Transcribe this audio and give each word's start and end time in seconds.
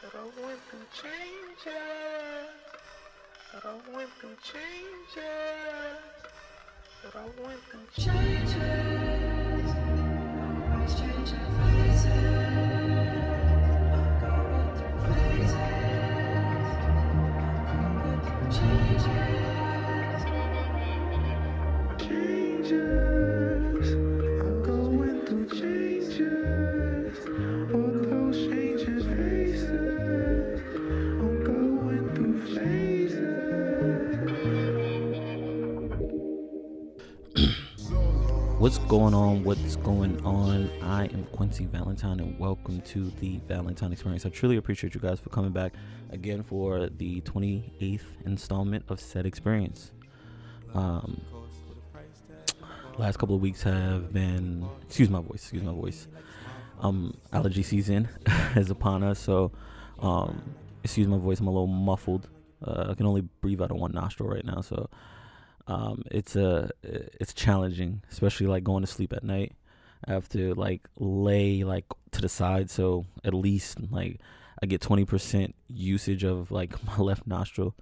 But 0.00 0.14
I 0.14 0.22
want 0.40 0.60
through 0.70 0.86
changes. 0.94 1.74
But 3.52 3.64
I 3.64 3.72
want 3.92 4.08
through 4.20 4.36
changes. 4.44 5.18
But 7.02 7.16
I 7.16 7.26
went 7.42 7.60
through 7.68 8.04
changes. 8.04 8.54
Always 10.70 10.94
changing 10.94 11.48
faces. 11.58 12.57
What's 38.68 38.76
going 38.80 39.14
on? 39.14 39.44
What's 39.44 39.76
going 39.76 40.22
on? 40.26 40.70
I 40.82 41.04
am 41.04 41.24
Quinsi 41.32 41.66
Valentine, 41.66 42.20
and 42.20 42.38
welcome 42.38 42.82
to 42.82 43.10
the 43.18 43.40
Valentine 43.48 43.92
Experience. 43.92 44.26
I 44.26 44.28
truly 44.28 44.58
appreciate 44.58 44.94
you 44.94 45.00
guys 45.00 45.18
for 45.20 45.30
coming 45.30 45.52
back 45.52 45.72
again 46.10 46.42
for 46.42 46.90
the 46.90 47.22
28th 47.22 48.02
installment 48.26 48.84
of 48.90 49.00
Said 49.00 49.24
Experience. 49.24 49.92
Um, 50.74 51.18
last 52.98 53.16
couple 53.18 53.34
of 53.34 53.40
weeks 53.40 53.62
have 53.62 54.12
been, 54.12 54.68
excuse 54.82 55.08
my 55.08 55.22
voice, 55.22 55.40
excuse 55.40 55.62
my 55.62 55.72
voice. 55.72 56.06
Um, 56.80 57.16
allergy 57.32 57.62
season 57.62 58.06
is 58.54 58.68
upon 58.68 59.02
us, 59.02 59.18
so 59.18 59.50
um, 59.98 60.42
excuse 60.84 61.08
my 61.08 61.16
voice. 61.16 61.40
I'm 61.40 61.46
a 61.46 61.50
little 61.50 61.68
muffled. 61.68 62.28
Uh, 62.62 62.88
I 62.90 62.94
can 62.94 63.06
only 63.06 63.22
breathe 63.22 63.62
out 63.62 63.70
of 63.70 63.78
one 63.78 63.92
nostril 63.92 64.28
right 64.28 64.44
now, 64.44 64.60
so 64.60 64.90
um, 65.68 66.02
it's 66.10 66.34
a 66.34 66.70
it's 66.82 67.34
challenging, 67.34 68.02
especially 68.10 68.46
like 68.46 68.64
going 68.64 68.82
to 68.82 68.86
sleep 68.86 69.12
at 69.12 69.22
night. 69.22 69.52
I 70.06 70.12
have 70.12 70.28
to 70.30 70.54
like 70.54 70.88
lay 70.98 71.62
like 71.62 71.84
to 72.12 72.22
the 72.22 72.28
side, 72.28 72.70
so 72.70 73.04
at 73.22 73.34
least 73.34 73.78
like 73.90 74.18
I 74.62 74.66
get 74.66 74.80
twenty 74.80 75.04
percent 75.04 75.54
usage 75.68 76.24
of 76.24 76.50
like 76.50 76.82
my 76.86 76.96
left 76.96 77.26
nostril. 77.26 77.74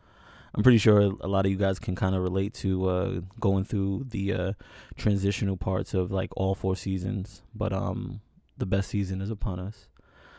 I'm 0.54 0.62
pretty 0.62 0.78
sure 0.78 1.00
a 1.00 1.28
lot 1.28 1.44
of 1.44 1.52
you 1.52 1.58
guys 1.58 1.78
can 1.78 1.94
kind 1.94 2.14
of 2.16 2.22
relate 2.22 2.54
to 2.54 2.88
uh, 2.88 3.20
going 3.38 3.64
through 3.64 4.06
the 4.08 4.32
uh, 4.32 4.52
transitional 4.96 5.56
parts 5.56 5.92
of 5.92 6.10
like 6.10 6.30
all 6.34 6.54
four 6.54 6.74
seasons, 6.74 7.42
but 7.54 7.72
um, 7.72 8.20
the 8.56 8.66
best 8.66 8.88
season 8.88 9.20
is 9.20 9.30
upon 9.30 9.60
us. 9.60 9.86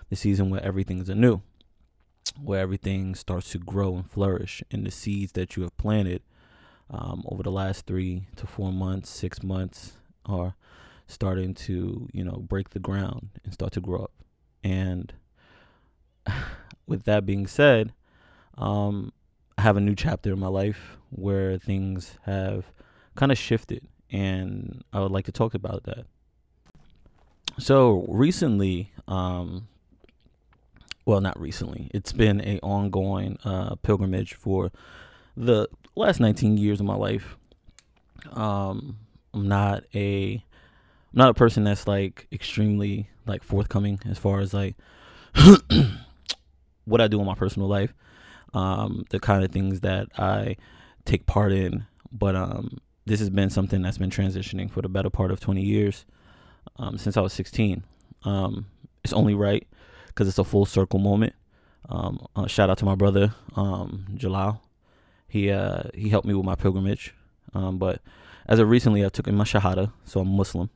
The 0.09 0.15
season 0.15 0.49
where 0.49 0.63
everything's 0.63 1.07
anew, 1.07 1.41
where 2.41 2.59
everything 2.59 3.13
starts 3.13 3.51
to 3.51 3.59
grow 3.59 3.95
and 3.95 4.09
flourish, 4.09 4.63
and 4.71 4.85
the 4.85 4.91
seeds 4.91 5.33
that 5.33 5.55
you 5.55 5.61
have 5.61 5.77
planted 5.77 6.23
um, 6.89 7.23
over 7.27 7.43
the 7.43 7.51
last 7.51 7.85
three 7.85 8.27
to 8.35 8.47
four 8.47 8.71
months, 8.71 9.09
six 9.09 9.43
months, 9.43 9.93
are 10.25 10.55
starting 11.07 11.53
to 11.53 12.07
you 12.11 12.23
know 12.23 12.37
break 12.37 12.71
the 12.71 12.79
ground 12.79 13.29
and 13.43 13.53
start 13.53 13.71
to 13.73 13.81
grow 13.81 14.03
up. 14.03 14.11
And 14.63 15.13
with 16.87 17.03
that 17.03 17.25
being 17.25 17.47
said, 17.47 17.93
um, 18.57 19.13
I 19.57 19.61
have 19.63 19.77
a 19.77 19.81
new 19.81 19.95
chapter 19.95 20.33
in 20.33 20.39
my 20.39 20.47
life 20.47 20.97
where 21.09 21.57
things 21.57 22.17
have 22.23 22.71
kind 23.15 23.31
of 23.31 23.37
shifted, 23.37 23.87
and 24.11 24.83
I 24.93 24.99
would 24.99 25.11
like 25.11 25.25
to 25.25 25.31
talk 25.31 25.53
about 25.53 25.83
that. 25.83 26.05
So 27.59 28.05
recently, 28.07 28.91
um, 29.07 29.67
well, 31.05 31.21
not 31.21 31.39
recently. 31.39 31.89
It's 31.93 32.11
been 32.11 32.41
a 32.41 32.59
ongoing 32.59 33.39
uh, 33.45 33.75
pilgrimage 33.75 34.33
for 34.33 34.71
the 35.37 35.69
last 35.95 36.19
19 36.19 36.57
years 36.57 36.79
of 36.79 36.85
my 36.85 36.95
life. 36.95 37.37
Um, 38.33 38.97
I'm 39.33 39.47
not 39.47 39.83
a 39.93 40.33
I'm 40.33 41.17
not 41.17 41.29
a 41.29 41.33
person 41.33 41.63
that's 41.63 41.87
like 41.87 42.27
extremely 42.31 43.09
like 43.25 43.43
forthcoming 43.43 43.99
as 44.09 44.17
far 44.17 44.39
as 44.39 44.53
like 44.53 44.75
what 46.85 46.99
I 46.99 47.07
do 47.07 47.19
in 47.19 47.25
my 47.25 47.35
personal 47.35 47.67
life, 47.67 47.93
um, 48.53 49.05
the 49.11 49.19
kind 49.19 49.43
of 49.43 49.51
things 49.51 49.81
that 49.81 50.07
I 50.17 50.57
take 51.05 51.25
part 51.27 51.51
in. 51.51 51.85
But 52.11 52.35
um, 52.35 52.79
this 53.05 53.19
has 53.19 53.29
been 53.29 53.49
something 53.49 53.81
that's 53.81 53.97
been 53.97 54.09
transitioning 54.09 54.69
for 54.71 54.81
the 54.81 54.89
better 54.89 55.09
part 55.09 55.31
of 55.31 55.39
20 55.39 55.61
years 55.61 56.05
um, 56.77 56.97
since 56.97 57.15
I 57.15 57.21
was 57.21 57.33
16. 57.33 57.83
Um, 58.23 58.65
it's 59.03 59.13
only 59.13 59.35
right 59.35 59.67
because 60.07 60.27
it's 60.27 60.39
a 60.39 60.43
full 60.43 60.65
circle 60.65 60.99
moment. 60.99 61.33
Um, 61.89 62.25
uh, 62.35 62.47
shout 62.47 62.69
out 62.69 62.79
to 62.79 62.85
my 62.85 62.95
brother 62.95 63.33
um, 63.55 64.07
Jalal. 64.15 64.61
He 65.27 65.51
uh, 65.51 65.83
he 65.93 66.09
helped 66.09 66.27
me 66.27 66.33
with 66.33 66.45
my 66.45 66.55
pilgrimage, 66.55 67.13
um, 67.53 67.77
but 67.77 68.01
as 68.47 68.59
of 68.59 68.69
recently, 68.69 69.05
I 69.05 69.09
took 69.09 69.27
in 69.27 69.35
my 69.35 69.43
shahada, 69.43 69.91
so 70.05 70.21
I'm 70.21 70.29
Muslim. 70.29 70.69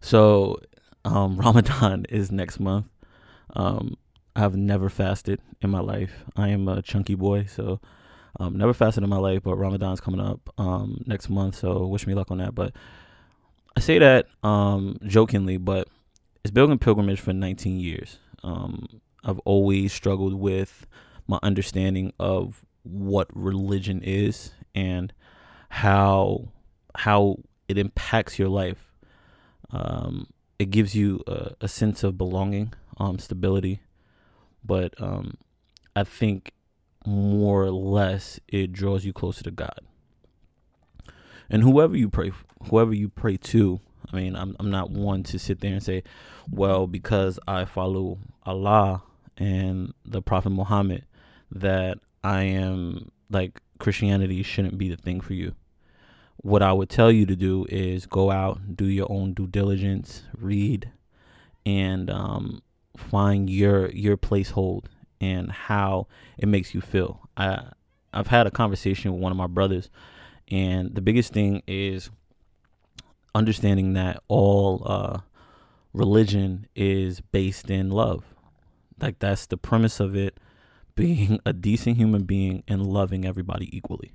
So 0.00 0.58
um, 1.04 1.36
Ramadan 1.44 2.06
is 2.08 2.32
next 2.32 2.58
month. 2.58 2.86
Um, 3.54 3.96
I've 4.34 4.56
never 4.56 4.88
fasted 4.88 5.40
in 5.60 5.70
my 5.70 5.80
life. 5.80 6.24
I 6.36 6.48
am 6.48 6.68
a 6.68 6.82
chunky 6.82 7.14
boy, 7.14 7.46
so 7.46 7.80
um, 8.38 8.56
never 8.56 8.72
fasted 8.72 9.04
in 9.04 9.10
my 9.10 9.18
life. 9.18 9.42
But 9.42 9.56
Ramadan's 9.56 10.00
coming 10.00 10.20
up 10.20 10.52
um, 10.58 11.02
next 11.06 11.28
month, 11.28 11.56
so 11.56 11.86
wish 11.86 12.06
me 12.06 12.14
luck 12.14 12.30
on 12.30 12.38
that. 12.38 12.54
But 12.54 12.72
I 13.76 13.80
say 13.80 13.98
that 13.98 14.26
um, 14.42 14.98
jokingly, 15.06 15.58
but 15.58 15.88
it's 16.44 16.50
building 16.50 16.78
pilgrimage 16.78 17.20
for 17.20 17.32
19 17.32 17.78
years. 17.78 18.18
Um, 18.42 19.00
I've 19.24 19.38
always 19.40 19.92
struggled 19.92 20.34
with 20.34 20.86
my 21.26 21.38
understanding 21.42 22.12
of 22.18 22.64
what 22.82 23.28
religion 23.34 24.02
is 24.02 24.52
and 24.74 25.12
how 25.68 26.48
how 26.96 27.36
it 27.68 27.78
impacts 27.78 28.38
your 28.38 28.48
life. 28.48 28.92
Um, 29.70 30.26
it 30.58 30.70
gives 30.70 30.94
you 30.94 31.22
a, 31.26 31.52
a 31.60 31.68
sense 31.68 32.02
of 32.02 32.18
belonging, 32.18 32.74
um, 32.98 33.18
stability, 33.18 33.80
but 34.64 35.00
um, 35.00 35.36
I 35.94 36.04
think 36.04 36.52
more 37.06 37.62
or 37.62 37.70
less 37.70 38.40
it 38.48 38.72
draws 38.72 39.04
you 39.04 39.12
closer 39.12 39.42
to 39.44 39.50
God. 39.50 39.80
And 41.48 41.62
whoever 41.62 41.96
you 41.96 42.08
pray, 42.08 42.32
whoever 42.68 42.92
you 42.92 43.08
pray 43.08 43.36
to, 43.36 43.80
I 44.12 44.16
mean, 44.16 44.36
I'm 44.36 44.56
I'm 44.58 44.70
not 44.70 44.90
one 44.90 45.22
to 45.24 45.38
sit 45.38 45.60
there 45.60 45.72
and 45.72 45.82
say, 45.82 46.02
well, 46.50 46.86
because 46.86 47.38
I 47.46 47.64
follow 47.64 48.18
Allah 48.44 49.02
and 49.36 49.94
the 50.04 50.22
Prophet 50.22 50.50
Muhammad, 50.50 51.04
that 51.50 51.98
I 52.22 52.42
am 52.42 53.10
like 53.30 53.60
Christianity 53.78 54.42
shouldn't 54.42 54.78
be 54.78 54.88
the 54.88 54.96
thing 54.96 55.20
for 55.20 55.34
you. 55.34 55.54
What 56.38 56.62
I 56.62 56.72
would 56.72 56.88
tell 56.88 57.10
you 57.12 57.26
to 57.26 57.36
do 57.36 57.66
is 57.68 58.06
go 58.06 58.30
out, 58.30 58.76
do 58.76 58.86
your 58.86 59.10
own 59.10 59.34
due 59.34 59.46
diligence, 59.46 60.22
read, 60.36 60.90
and 61.66 62.10
um, 62.10 62.62
find 62.96 63.48
your 63.50 63.90
your 63.90 64.16
placehold 64.16 64.86
and 65.20 65.50
how 65.52 66.06
it 66.38 66.48
makes 66.48 66.74
you 66.74 66.80
feel. 66.80 67.28
I 67.36 67.70
I've 68.12 68.28
had 68.28 68.46
a 68.46 68.50
conversation 68.50 69.12
with 69.12 69.20
one 69.20 69.32
of 69.32 69.38
my 69.38 69.46
brothers, 69.46 69.90
and 70.48 70.94
the 70.94 71.02
biggest 71.02 71.32
thing 71.32 71.62
is 71.66 72.10
understanding 73.34 73.92
that 73.94 74.22
all 74.28 74.82
uh, 74.84 75.20
religion 75.92 76.66
is 76.74 77.20
based 77.20 77.70
in 77.70 77.90
love. 77.90 78.24
Like 79.00 79.18
that's 79.18 79.46
the 79.46 79.56
premise 79.56 80.00
of 80.00 80.16
it 80.16 80.38
being 80.94 81.40
a 81.44 81.52
decent 81.52 81.96
human 81.96 82.24
being 82.24 82.62
and 82.68 82.86
loving 82.86 83.24
everybody 83.24 83.74
equally. 83.76 84.12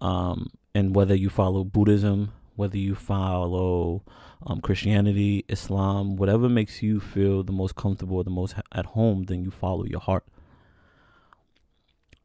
Um, 0.00 0.50
and 0.74 0.94
whether 0.94 1.14
you 1.14 1.28
follow 1.28 1.64
Buddhism, 1.64 2.32
whether 2.56 2.78
you 2.78 2.94
follow 2.94 4.02
um, 4.46 4.60
Christianity, 4.60 5.44
Islam, 5.48 6.16
whatever 6.16 6.48
makes 6.48 6.82
you 6.82 7.00
feel 7.00 7.42
the 7.42 7.52
most 7.52 7.74
comfortable, 7.74 8.22
the 8.22 8.30
most 8.30 8.54
at 8.72 8.86
home, 8.86 9.24
then 9.24 9.42
you 9.42 9.50
follow 9.50 9.84
your 9.84 10.00
heart. 10.00 10.24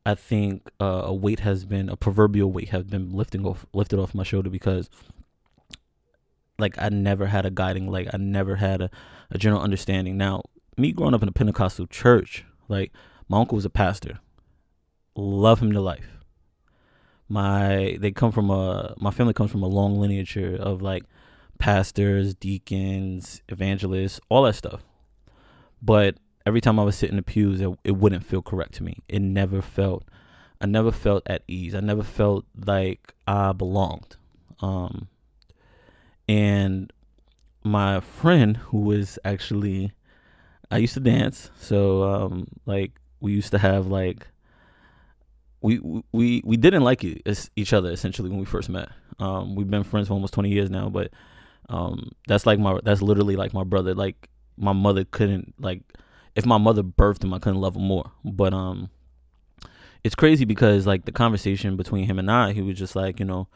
I 0.05 0.13
think 0.15 0.69
uh, 0.79 1.03
a 1.05 1.13
weight 1.13 1.39
has 1.39 1.65
been 1.65 1.89
a 1.89 1.95
proverbial 1.95 2.51
weight 2.51 2.69
has 2.69 2.83
been 2.83 3.11
lifting 3.11 3.43
off 3.43 3.65
lifted 3.73 3.97
off 3.97 4.13
my 4.13 4.21
shoulder 4.21 4.51
because 4.51 4.87
like 6.59 6.75
I 6.77 6.89
never 6.89 7.25
had 7.25 7.45
a 7.45 7.49
guiding 7.49 7.89
like 7.89 8.07
I 8.13 8.17
never 8.17 8.57
had 8.57 8.81
a, 8.81 8.89
a 9.31 9.37
general 9.37 9.61
understanding. 9.61 10.15
Now, 10.15 10.43
me 10.77 10.91
growing 10.91 11.13
up 11.13 11.23
in 11.23 11.29
a 11.29 11.31
Pentecostal 11.33 11.87
church, 11.87 12.45
like 12.67 12.91
my 13.27 13.39
uncle 13.39 13.55
was 13.55 13.65
a 13.65 13.69
pastor. 13.69 14.19
Love 15.15 15.59
him 15.59 15.71
to 15.71 15.81
life. 15.81 16.07
My 17.27 17.97
they 17.99 18.11
come 18.11 18.31
from 18.31 18.49
a 18.49 18.93
my 18.97 19.11
family 19.11 19.33
comes 19.33 19.51
from 19.51 19.63
a 19.63 19.67
long 19.67 19.99
lineage 19.99 20.37
of 20.37 20.81
like 20.81 21.03
pastors, 21.57 22.35
deacons, 22.35 23.41
evangelists, 23.49 24.19
all 24.29 24.43
that 24.43 24.55
stuff. 24.55 24.83
But 25.81 26.17
every 26.45 26.61
time 26.61 26.79
I 26.79 26.83
was 26.83 26.95
sitting 26.95 27.13
in 27.13 27.17
the 27.17 27.23
pews, 27.23 27.61
it, 27.61 27.69
it 27.83 27.93
wouldn't 27.93 28.25
feel 28.25 28.41
correct 28.41 28.73
to 28.75 28.83
me. 28.83 29.01
It 29.07 29.21
never 29.21 29.61
felt 29.61 30.03
I 30.61 30.67
never 30.67 30.91
felt 30.91 31.23
at 31.25 31.43
ease. 31.47 31.73
I 31.73 31.79
never 31.79 32.03
felt 32.03 32.45
like 32.65 33.13
I 33.27 33.53
belonged. 33.53 34.17
Um 34.59 35.07
and 36.27 36.91
my 37.63 37.99
friend 37.99 38.57
who 38.57 38.81
was 38.81 39.17
actually 39.25 39.93
I 40.69 40.77
used 40.77 40.93
to 40.95 40.99
dance. 40.99 41.49
So 41.59 42.03
um, 42.03 42.47
like 42.65 42.99
we 43.25 43.31
used 43.33 43.49
to 43.51 43.57
have 43.57 43.87
like 43.87 44.27
we 45.61 45.79
we 46.11 46.43
we 46.45 46.57
didn't 46.57 46.83
like 46.83 47.03
each 47.55 47.73
other 47.73 47.89
essentially 47.91 48.29
when 48.29 48.37
we 48.37 48.45
first 48.45 48.69
met. 48.69 48.89
Um, 49.17 49.55
we've 49.55 49.69
been 49.69 49.83
friends 49.83 50.07
for 50.07 50.13
almost 50.13 50.35
20 50.35 50.49
years 50.49 50.69
now, 50.69 50.89
but 50.89 51.09
um, 51.67 52.11
that's 52.27 52.45
like 52.45 52.59
my 52.59 52.79
that's 52.83 53.01
literally 53.01 53.35
like 53.35 53.51
my 53.51 53.63
brother. 53.63 53.95
Like 53.95 54.29
my 54.57 54.73
mother 54.73 55.03
couldn't 55.05 55.55
like 55.59 55.81
if 56.35 56.45
my 56.45 56.59
mother 56.59 56.83
birthed 56.83 57.23
him, 57.23 57.33
I 57.33 57.39
couldn't 57.39 57.59
love 57.59 57.75
him 57.75 57.81
more. 57.81 58.11
But 58.23 58.53
um, 58.53 58.91
it's 60.03 60.13
crazy 60.13 60.45
because 60.45 60.85
like 60.85 61.05
the 61.05 61.11
conversation 61.11 61.75
between 61.75 62.05
him 62.05 62.19
and 62.19 62.29
I, 62.29 62.53
he 62.53 62.61
was 62.61 62.77
just 62.77 62.95
like, 62.95 63.19
you 63.19 63.25
know, 63.25 63.47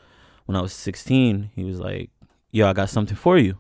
when 0.47 0.55
I 0.55 0.61
was 0.61 0.73
16, 0.73 1.51
he 1.55 1.63
was 1.63 1.79
like, 1.79 2.09
"Yo, 2.49 2.67
I 2.67 2.73
got 2.73 2.89
something 2.89 3.15
for 3.15 3.37
you." 3.37 3.59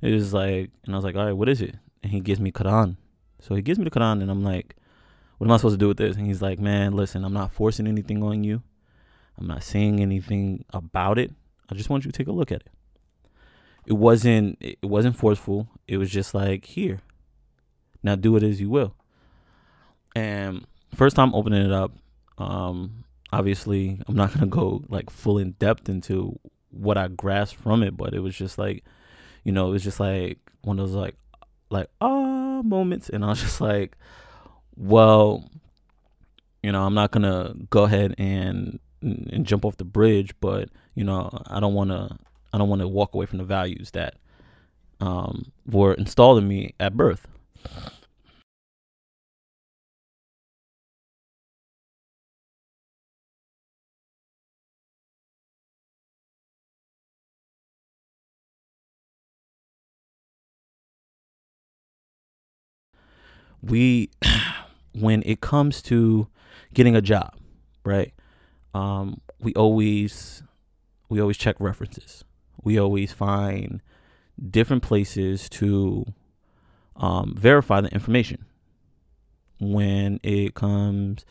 It 0.00 0.12
was 0.12 0.32
like, 0.32 0.70
and 0.84 0.94
I 0.94 0.98
was 0.98 1.04
like, 1.04 1.16
"All 1.16 1.26
right, 1.26 1.32
what 1.32 1.48
is 1.48 1.60
it?" 1.60 1.74
And 2.04 2.12
he 2.12 2.20
gives 2.20 2.38
me 2.38 2.52
Quran. 2.52 2.96
So 3.40 3.56
he 3.56 3.62
gives 3.62 3.80
me 3.80 3.84
the 3.86 3.90
Quran, 3.90 4.22
and 4.22 4.30
I'm 4.30 4.44
like, 4.44 4.76
"What 5.38 5.46
am 5.46 5.52
I 5.52 5.56
supposed 5.56 5.74
to 5.74 5.78
do 5.78 5.88
with 5.88 5.98
this?" 5.98 6.16
And 6.16 6.26
he's 6.26 6.42
like, 6.42 6.58
"Man, 6.58 6.92
listen, 6.92 7.24
I'm 7.24 7.32
not 7.32 7.52
forcing 7.52 7.86
anything 7.86 8.22
on 8.22 8.44
you. 8.44 8.62
I'm 9.38 9.46
not 9.46 9.62
saying 9.62 10.00
anything 10.00 10.64
about 10.70 11.18
it. 11.18 11.32
I 11.68 11.74
just 11.74 11.90
want 11.90 12.04
you 12.04 12.10
to 12.10 12.16
take 12.16 12.28
a 12.28 12.32
look 12.32 12.52
at 12.52 12.62
it." 12.62 12.70
It 13.86 13.94
wasn't 13.94 14.58
it 14.60 14.78
wasn't 14.82 15.16
forceful. 15.16 15.68
It 15.86 15.98
was 15.98 16.10
just 16.10 16.34
like, 16.34 16.64
"Here. 16.64 17.00
Now 18.02 18.16
do 18.16 18.36
it 18.36 18.42
as 18.42 18.60
you 18.60 18.70
will." 18.70 18.94
And 20.14 20.66
first 20.94 21.14
time 21.14 21.34
opening 21.34 21.64
it 21.64 21.72
up, 21.72 21.92
um, 22.38 23.04
obviously 23.32 24.00
I'm 24.08 24.16
not 24.16 24.32
gonna 24.34 24.46
go 24.46 24.82
like 24.88 25.10
full 25.10 25.38
in 25.38 25.52
depth 25.52 25.88
into 25.88 26.38
what 26.70 26.96
I 26.98 27.08
grasped 27.08 27.60
from 27.60 27.82
it, 27.82 27.96
but 27.96 28.14
it 28.14 28.20
was 28.20 28.36
just 28.36 28.58
like, 28.58 28.84
you 29.44 29.52
know, 29.52 29.68
it 29.68 29.72
was 29.72 29.84
just 29.84 30.00
like 30.00 30.38
one 30.62 30.78
of 30.78 30.88
those 30.88 30.96
like 30.96 31.16
like 31.70 31.88
ah 32.00 32.62
moments, 32.62 33.08
and 33.08 33.24
I 33.24 33.28
was 33.28 33.40
just 33.40 33.60
like, 33.60 33.96
well, 34.76 35.44
you 36.62 36.72
know, 36.72 36.84
I'm 36.84 36.94
not 36.94 37.10
gonna 37.10 37.54
go 37.70 37.84
ahead 37.84 38.14
and 38.18 38.78
and 39.02 39.46
jump 39.46 39.64
off 39.64 39.76
the 39.76 39.84
bridge, 39.84 40.32
but 40.40 40.68
you 40.94 41.04
know, 41.04 41.30
I 41.46 41.60
don't 41.60 41.74
want 41.74 41.90
to 41.90 42.16
I 42.52 42.58
don't 42.58 42.68
want 42.68 42.80
to 42.80 42.88
walk 42.88 43.14
away 43.14 43.26
from 43.26 43.38
the 43.38 43.44
values 43.44 43.90
that 43.92 44.14
um, 45.00 45.52
were 45.66 45.94
installed 45.94 46.38
in 46.38 46.48
me 46.48 46.74
at 46.80 46.96
birth. 46.96 47.26
we 63.62 64.10
when 65.00 65.22
it 65.26 65.40
comes 65.40 65.82
to 65.82 66.28
getting 66.74 66.96
a 66.96 67.00
job 67.00 67.34
right? 67.84 68.12
Um 68.74 69.20
we 69.40 69.54
always 69.54 70.42
we 71.08 71.20
always 71.20 71.36
check 71.36 71.56
references. 71.60 72.24
We 72.62 72.78
always 72.78 73.12
find 73.12 73.80
different 74.50 74.82
places 74.82 75.48
to 75.50 76.04
um, 76.96 77.34
verify 77.36 77.80
the 77.80 77.88
information 77.88 78.44
when 79.60 80.18
it 80.22 80.54
comes 80.54 81.24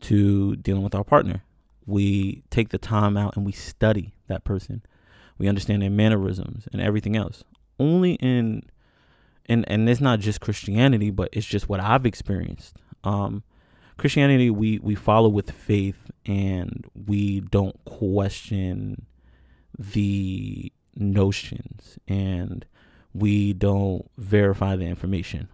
to 0.00 0.56
dealing 0.56 0.82
with 0.82 0.94
our 0.94 1.04
partner. 1.04 1.44
We 1.86 2.42
take 2.50 2.70
the 2.70 2.78
time 2.78 3.16
out 3.16 3.36
and 3.36 3.46
we 3.46 3.52
study 3.52 4.14
that 4.26 4.44
person. 4.44 4.82
We 5.38 5.48
understand 5.48 5.82
their 5.82 5.90
mannerisms 5.90 6.66
and 6.72 6.82
everything 6.82 7.16
else. 7.16 7.44
Only 7.78 8.14
in 8.14 8.62
and 9.46 9.64
and 9.68 9.88
it's 9.88 10.00
not 10.00 10.20
just 10.20 10.40
Christianity, 10.40 11.10
but 11.10 11.28
it's 11.32 11.46
just 11.46 11.68
what 11.68 11.80
I've 11.80 12.06
experienced. 12.06 12.76
Um, 13.04 13.42
Christianity, 13.96 14.50
we 14.50 14.78
we 14.78 14.94
follow 14.94 15.28
with 15.28 15.50
faith, 15.50 16.10
and 16.26 16.86
we 16.94 17.40
don't 17.40 17.82
question 17.84 19.06
the 19.78 20.72
notions, 20.96 21.98
and 22.08 22.64
we 23.12 23.52
don't 23.52 24.10
verify 24.16 24.76
the 24.76 24.86
information. 24.86 25.48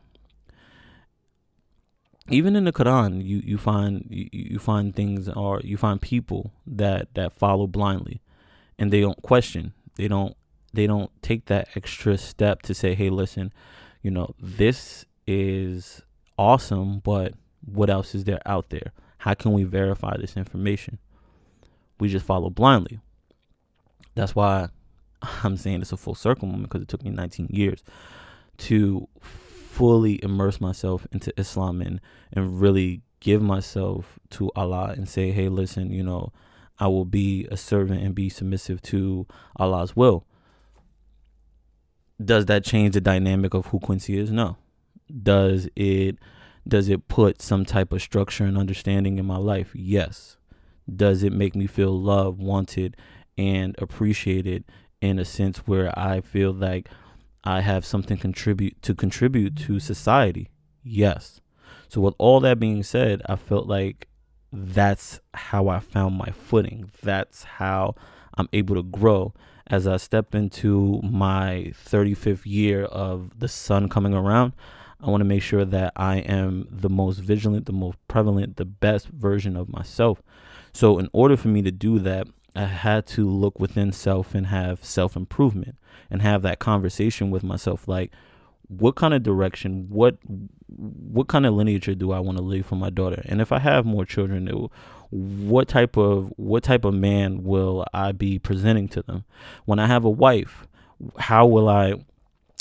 Even 2.28 2.56
in 2.56 2.64
the 2.64 2.72
Quran, 2.72 3.25
you 3.25 3.38
you 3.44 3.58
find 3.58 4.06
you, 4.10 4.28
you 4.32 4.58
find 4.58 4.94
things 4.94 5.28
or 5.28 5.60
you 5.62 5.76
find 5.76 6.00
people 6.00 6.52
that 6.66 7.14
that 7.14 7.32
follow 7.32 7.66
blindly, 7.66 8.20
and 8.78 8.93
they 8.93 9.00
don't 9.00 9.22
question. 9.22 9.72
They 9.96 10.08
don't 10.08 10.37
they 10.72 10.87
don't 10.87 11.10
take 11.22 11.46
that 11.46 11.69
extra 11.75 12.19
step 12.19 12.62
to 12.62 12.75
say, 12.75 12.94
"Hey, 12.94 13.10
listen." 13.10 13.52
you 14.06 14.12
know, 14.12 14.37
this 14.38 15.04
is 15.26 16.00
awesome, 16.38 17.00
but 17.00 17.34
what 17.64 17.90
else 17.90 18.14
is 18.14 18.24
there 18.24 18.40
out 18.46 18.70
there? 18.70 18.92
How 19.18 19.34
can 19.34 19.52
we 19.52 19.64
verify 19.64 20.16
this 20.16 20.36
information? 20.36 20.98
We 21.98 22.08
just 22.08 22.26
follow 22.26 22.50
blindly. 22.50 23.00
That's 24.14 24.34
why 24.34 24.68
I'm 25.44 25.56
saying 25.56 25.82
it's 25.82 25.92
a 25.92 25.96
full 25.96 26.14
circle 26.14 26.48
moment 26.48 26.70
because 26.70 26.82
it 26.82 26.88
took 26.88 27.02
me 27.02 27.10
19 27.10 27.48
years 27.50 27.82
to 28.58 29.08
fully 29.20 30.22
immerse 30.22 30.60
myself 30.60 31.06
into 31.12 31.32
Islam 31.38 31.80
and, 31.82 32.00
and 32.32 32.60
really 32.60 33.02
give 33.20 33.42
myself 33.42 34.18
to 34.30 34.50
Allah 34.54 34.94
and 34.96 35.08
say, 35.08 35.32
hey, 35.32 35.48
listen, 35.48 35.90
you 35.90 36.02
know, 36.02 36.32
I 36.78 36.88
will 36.88 37.04
be 37.04 37.46
a 37.50 37.56
servant 37.56 38.02
and 38.02 38.14
be 38.14 38.28
submissive 38.28 38.82
to 38.82 39.26
Allah's 39.58 39.96
will 39.96 40.26
does 42.22 42.46
that 42.46 42.64
change 42.64 42.94
the 42.94 43.00
dynamic 43.00 43.54
of 43.54 43.66
who 43.66 43.78
Quinsi 43.78 44.16
is? 44.16 44.30
No. 44.30 44.56
Does 45.23 45.69
it 45.76 46.19
does 46.67 46.88
it 46.88 47.06
put 47.08 47.41
some 47.41 47.64
type 47.64 47.93
of 47.93 48.03
structure 48.03 48.44
and 48.44 48.58
understanding 48.58 49.19
in 49.19 49.26
my 49.26 49.37
life? 49.37 49.70
Yes. 49.75 50.37
Does 50.94 51.23
it 51.23 51.32
make 51.32 51.55
me 51.55 51.67
feel 51.67 51.97
loved, 51.97 52.41
wanted, 52.41 52.97
and 53.38 53.75
appreciated 53.79 54.64
in 55.00 55.19
a 55.19 55.25
sense 55.25 55.58
where 55.58 55.97
I 55.97 56.20
feel 56.20 56.53
like 56.53 56.88
I 57.44 57.61
have 57.61 57.85
something 57.85 58.17
contribute 58.17 58.82
to 58.82 58.94
contribute 58.94 59.56
to 59.58 59.79
society? 59.79 60.50
Yes. 60.82 61.41
So 61.88 62.00
with 62.00 62.14
all 62.19 62.41
that 62.41 62.58
being 62.58 62.82
said, 62.82 63.23
I 63.26 63.37
felt 63.37 63.67
like 63.67 64.08
that's 64.53 65.20
how 65.35 65.69
I 65.69 65.81
found 65.81 66.17
my 66.17 66.31
footing. 66.31 66.91
That's 67.03 67.44
how 67.44 67.94
I'm 68.37 68.49
able 68.53 68.76
to 68.76 68.82
grow 68.82 69.35
as 69.69 69.87
I 69.87 69.97
step 69.97 70.35
into 70.35 71.00
my 71.03 71.73
35th 71.73 72.43
year 72.44 72.85
of 72.85 73.41
the 73.41 73.49
sun 73.49 73.88
coming 73.88 74.14
around, 74.14 74.53
I 75.00 75.10
want 75.10 75.20
to 75.20 75.26
make 75.26 75.43
sure 75.43 75.64
that 75.64 75.93
I 75.96 76.19
am 76.19 76.66
the 76.70 76.88
most 76.88 77.19
vigilant, 77.19 77.66
the 77.66 77.72
most 77.72 77.98
prevalent, 78.08 78.56
the 78.56 78.65
best 78.65 79.08
version 79.08 79.56
of 79.56 79.69
myself. 79.69 80.22
So, 80.72 80.98
in 80.98 81.08
order 81.12 81.36
for 81.36 81.48
me 81.48 81.62
to 81.62 81.70
do 81.70 81.98
that, 82.00 82.26
I 82.55 82.65
had 82.65 83.06
to 83.08 83.29
look 83.29 83.60
within 83.60 83.93
self 83.93 84.34
and 84.34 84.46
have 84.46 84.84
self 84.84 85.17
improvement 85.17 85.76
and 86.10 86.22
have 86.22 86.43
that 86.43 86.58
conversation 86.58 87.31
with 87.31 87.43
myself 87.43 87.86
like, 87.86 88.10
what 88.69 88.96
kind 88.96 89.15
of 89.15 89.22
direction 89.22 89.86
what 89.88 90.19
what 90.69 91.29
kind 91.29 91.46
of 91.46 91.55
lineage 91.55 91.86
do 91.98 92.12
I 92.12 92.19
want 92.19 92.38
to 92.38 92.44
leave 92.44 92.67
for 92.67 92.74
my 92.76 92.91
daughter 92.91 93.22
and 93.26 93.41
if 93.41 93.53
I 93.53 93.58
have 93.60 93.86
more 93.86 94.05
children 94.05 94.48
it, 94.48 94.70
what 95.10 95.69
type 95.69 95.96
of 95.96 96.32
what 96.36 96.65
type 96.65 96.84
of 96.84 96.94
man 96.94 97.44
will 97.44 97.84
I 97.94 98.12
be 98.12 98.38
presenting 98.38 98.88
to 98.88 99.03
them 99.03 99.24
when 99.65 99.79
I 99.79 99.86
have 99.86 100.05
a 100.05 100.10
wife 100.10 100.67
how 101.19 101.46
will 101.46 101.69
I 101.69 101.94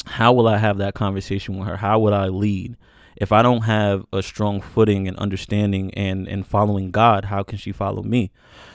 how 0.06 0.34
will 0.34 0.48
I 0.48 0.58
have 0.58 0.78
that 0.78 0.94
conversation 0.94 1.58
with 1.58 1.68
her? 1.68 1.78
How 1.78 2.00
would 2.00 2.14
I 2.14 2.28
lead? 2.28 2.76
If 3.18 3.32
I 3.32 3.42
don't 3.42 3.62
have 3.62 4.06
a 4.12 4.22
strong 4.22 4.62
footing 4.62 5.08
and 5.08 5.18
understanding 5.18 5.94
and 5.94 6.28
and 6.28 6.46
following 6.46 6.92
God 6.92 7.26
how 7.26 7.44
can 7.44 7.58
she 7.58 7.72
follow 7.72 8.04
me? 8.04 8.32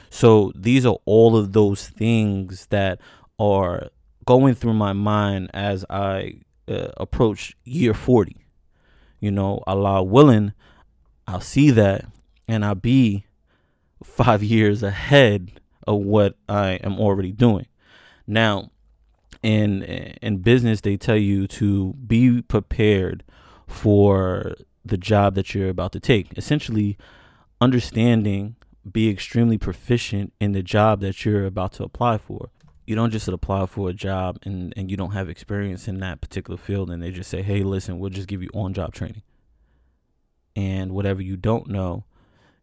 So 0.09 0.51
these 0.55 0.85
are 0.85 0.97
all 1.05 1.37
of 1.37 1.53
those 1.53 1.89
things 1.89 2.67
that 2.67 2.99
are 3.39 3.89
going 4.25 4.55
through 4.55 4.73
my 4.73 4.93
mind 4.93 5.51
as 5.53 5.85
I 5.89 6.41
uh, 6.67 6.89
approach 6.97 7.55
year 7.63 7.93
40 7.93 8.37
you 9.19 9.31
know 9.31 9.63
Allah 9.65 10.03
willing 10.03 10.53
I'll 11.27 11.41
see 11.41 11.71
that 11.71 12.05
and 12.47 12.65
I'll 12.65 12.75
be 12.75 13.25
five 14.03 14.43
years 14.43 14.83
ahead 14.83 15.61
of 15.87 15.99
what 15.99 16.35
I 16.49 16.71
am 16.83 16.99
already 16.99 17.31
doing. 17.31 17.67
Now, 18.27 18.71
in 19.43 19.83
in 19.83 20.37
business, 20.37 20.81
they 20.81 20.97
tell 20.97 21.17
you 21.17 21.47
to 21.47 21.93
be 21.93 22.41
prepared 22.41 23.23
for 23.67 24.55
the 24.83 24.97
job 24.97 25.35
that 25.35 25.53
you're 25.53 25.69
about 25.69 25.91
to 25.93 25.99
take. 25.99 26.37
Essentially, 26.37 26.97
understanding, 27.59 28.55
be 28.89 29.09
extremely 29.09 29.57
proficient 29.57 30.33
in 30.39 30.51
the 30.51 30.63
job 30.63 30.99
that 31.01 31.23
you're 31.23 31.45
about 31.45 31.73
to 31.73 31.83
apply 31.83 32.17
for. 32.17 32.49
You 32.85 32.95
don't 32.95 33.11
just 33.11 33.27
apply 33.27 33.67
for 33.67 33.89
a 33.89 33.93
job 33.93 34.39
and, 34.43 34.73
and 34.75 34.89
you 34.89 34.97
don't 34.97 35.11
have 35.11 35.29
experience 35.29 35.87
in 35.87 35.99
that 35.99 36.19
particular 36.19 36.57
field 36.57 36.89
and 36.89 37.01
they 37.01 37.11
just 37.11 37.29
say, 37.29 37.41
hey, 37.41 37.61
listen, 37.61 37.99
we'll 37.99 38.09
just 38.09 38.27
give 38.27 38.41
you 38.41 38.49
on 38.53 38.73
job 38.73 38.93
training. 38.93 39.21
And 40.55 40.91
whatever 40.91 41.21
you 41.21 41.37
don't 41.37 41.67
know, 41.67 42.03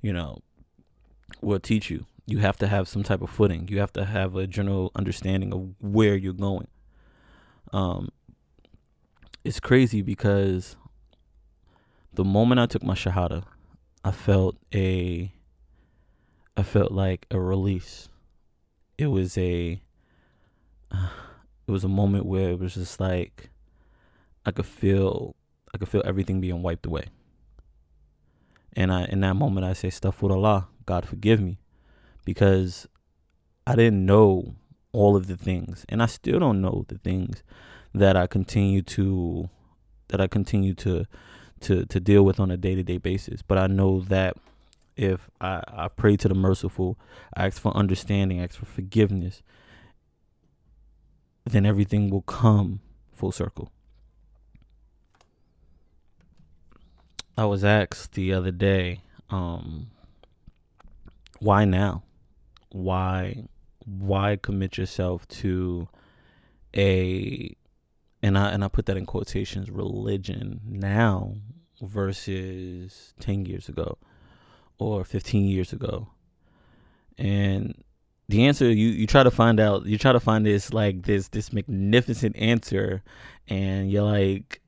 you 0.03 0.13
know, 0.13 0.43
we'll 1.41 1.61
teach 1.61 1.89
you. 1.89 2.05
You 2.29 2.39
have 2.39 2.59
to 2.59 2.67
have 2.67 2.89
some 2.89 3.03
type 3.03 3.23
of 3.23 3.31
footing. 3.31 3.69
You 3.69 3.81
have 3.81 3.93
to 3.95 4.05
have 4.05 4.37
a 4.37 4.47
general 4.47 4.93
understanding 4.95 5.51
of 5.53 5.75
where 5.81 6.15
you're 6.15 6.35
going. 6.35 6.69
Um, 7.73 8.11
it's 9.45 9.61
crazy 9.61 10.03
because 10.03 10.77
the 12.13 12.25
moment 12.25 12.61
I 12.61 12.67
took 12.67 12.83
my 12.83 12.93
shahada, 12.93 13.45
I 14.05 14.11
felt 14.11 14.57
a 14.75 15.33
I 16.55 16.63
felt 16.63 16.93
like 16.93 17.27
a 17.31 17.41
release. 17.41 18.11
It 18.99 19.07
was 19.07 19.39
a 19.39 19.81
it 20.93 21.71
was 21.71 21.85
a 21.85 21.89
moment 21.89 22.27
where 22.27 22.51
it 22.51 22.59
was 22.59 22.75
just 22.75 23.01
like 23.01 23.49
I 24.45 24.51
could 24.51 24.67
feel 24.67 25.35
I 25.75 25.79
could 25.79 25.89
feel 25.89 26.03
everything 26.05 26.43
being 26.43 26.63
wiped 26.63 26.85
away. 26.85 27.07
And 28.75 28.93
I 28.93 29.05
in 29.05 29.21
that 29.21 29.35
moment 29.35 29.65
I 29.65 29.73
say 29.73 29.89
"Astaghfirullah, 29.89 30.67
God 30.85 31.09
forgive 31.09 31.41
me. 31.41 31.59
Because 32.29 32.87
I 33.67 33.75
didn't 33.75 34.05
know 34.05 34.55
all 34.93 35.17
of 35.17 35.29
the 35.29 35.37
things. 35.37 35.87
And 35.89 36.03
I 36.03 36.07
still 36.07 36.39
don't 36.39 36.61
know 36.61 36.85
the 36.89 36.99
things 36.99 37.43
that 37.95 38.19
I 38.19 38.27
continue 38.27 38.83
to 38.83 39.49
that 40.09 40.21
I 40.21 40.27
continue 40.27 40.75
to 40.75 41.07
to 41.61 41.87
to 41.87 42.01
deal 42.01 42.23
with 42.23 42.39
on 42.39 42.51
a 42.51 42.59
day 42.59 42.75
to 42.75 42.83
day 42.83 42.99
basis. 42.99 43.41
But 43.41 43.57
I 43.57 43.67
know 43.67 44.01
that 44.01 44.37
if 44.95 45.31
I, 45.41 45.63
I 45.67 45.89
pray 45.89 46.19
to 46.19 46.29
the 46.29 46.35
merciful, 46.35 46.99
I 47.35 47.47
ask 47.47 47.63
for 47.63 47.75
understanding, 47.75 48.41
I 48.41 48.45
ask 48.45 48.57
for 48.57 48.67
forgiveness, 48.67 49.43
then 51.47 51.65
everything 51.65 52.11
will 52.11 52.21
come 52.23 52.81
full 53.11 53.33
circle. 53.33 53.71
I 57.39 57.47
was 57.47 57.65
asked 57.65 58.13
the 58.13 58.35
other 58.35 58.51
day, 58.51 59.01
um, 59.31 59.87
why 61.39 61.65
now? 61.65 62.03
Why 62.71 63.45
why 63.85 64.37
commit 64.37 64.77
yourself 64.77 65.27
to 65.29 65.89
a 66.77 67.57
and 68.23 68.37
I 68.37 68.51
and 68.51 68.65
I 68.65 68.69
put 68.69 68.87
that 68.87 68.97
in 68.97 69.07
quotations 69.07 69.71
religion 69.71 70.61
now 70.67 71.37
versus 71.81 73.15
10 73.21 73.47
years 73.47 73.69
ago 73.69 73.99
or 74.79 75.05
15 75.05 75.47
years 75.47 75.73
ago. 75.73 76.09
And 77.17 77.83
the 78.29 78.47
answer 78.47 78.71
you 78.71 78.89
you 78.89 79.07
try 79.07 79.23
to 79.23 79.31
find 79.31 79.59
out 79.59 79.87
you 79.87 79.97
try 79.97 80.13
to 80.13 80.21
find 80.21 80.45
this 80.45 80.73
like 80.73 81.03
this 81.03 81.29
this 81.29 81.53
magnificent 81.53 82.37
answer 82.37 83.03
and 83.49 83.91
you're 83.91 84.03
like 84.03 84.61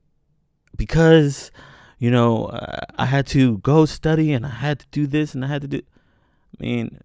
because 0.77 1.51
you 1.99 2.11
know 2.11 2.47
uh, 2.47 2.87
I 2.97 3.05
had 3.05 3.27
to 3.29 3.59
go 3.59 3.85
study 3.85 4.33
and 4.33 4.47
I 4.47 4.51
had 4.51 4.81
to 4.81 4.87
do 4.91 5.07
this 5.07 5.35
and 5.35 5.45
I 5.45 5.49
had 5.49 5.63
to 5.63 5.69
do 5.69 5.79
I 5.79 6.63
mean 6.63 7.01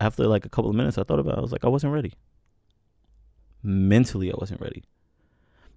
after 0.00 0.26
like 0.26 0.44
a 0.44 0.48
couple 0.48 0.70
of 0.70 0.76
minutes 0.76 0.98
I 0.98 1.04
thought 1.04 1.18
about 1.18 1.34
it. 1.34 1.38
I 1.38 1.42
was 1.42 1.52
like 1.52 1.64
I 1.64 1.68
wasn't 1.68 1.92
ready. 1.92 2.12
Mentally 3.62 4.30
I 4.32 4.36
wasn't 4.36 4.60
ready. 4.60 4.84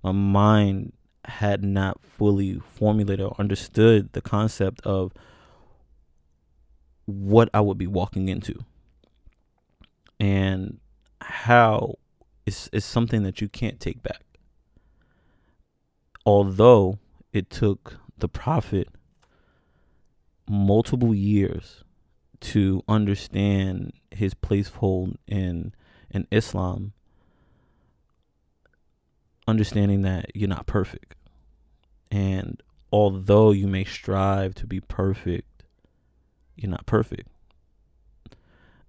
My 0.04 0.12
mind 0.12 0.94
had 1.26 1.64
not 1.64 2.02
fully 2.02 2.60
formulated 2.60 3.26
or 3.26 3.36
understood 3.38 4.14
the 4.14 4.22
concept 4.22 4.82
of 4.86 5.12
what 7.06 7.50
I 7.54 7.62
would 7.62 7.78
be 7.78 7.88
walking 7.88 8.30
into. 8.30 8.64
And 10.20 10.80
how 11.22 11.96
it's, 12.46 12.70
it's 12.72 12.86
something 12.86 13.24
that 13.24 13.42
you 13.42 13.50
can't 13.50 13.80
take 13.80 14.02
back. 14.02 14.24
Although 16.26 17.00
it 17.34 17.50
took 17.50 18.00
the 18.18 18.28
Prophet 18.28 18.90
multiple 20.50 21.14
years 21.14 21.84
to 22.40 22.84
understand 22.88 23.94
his 24.12 24.34
placehold 24.34 25.16
in 25.28 25.74
in 26.10 26.28
Islam, 26.32 26.94
understanding 29.48 30.04
that 30.04 30.36
you're 30.36 30.48
not 30.48 30.66
perfect. 30.66 31.16
And 32.10 32.62
although 32.92 33.52
you 33.52 33.68
may 33.68 33.84
strive 33.84 34.56
to 34.56 34.66
be 34.66 34.80
perfect 34.80 35.58
you're 36.58 36.72
not 36.72 36.86
perfect. 36.86 37.30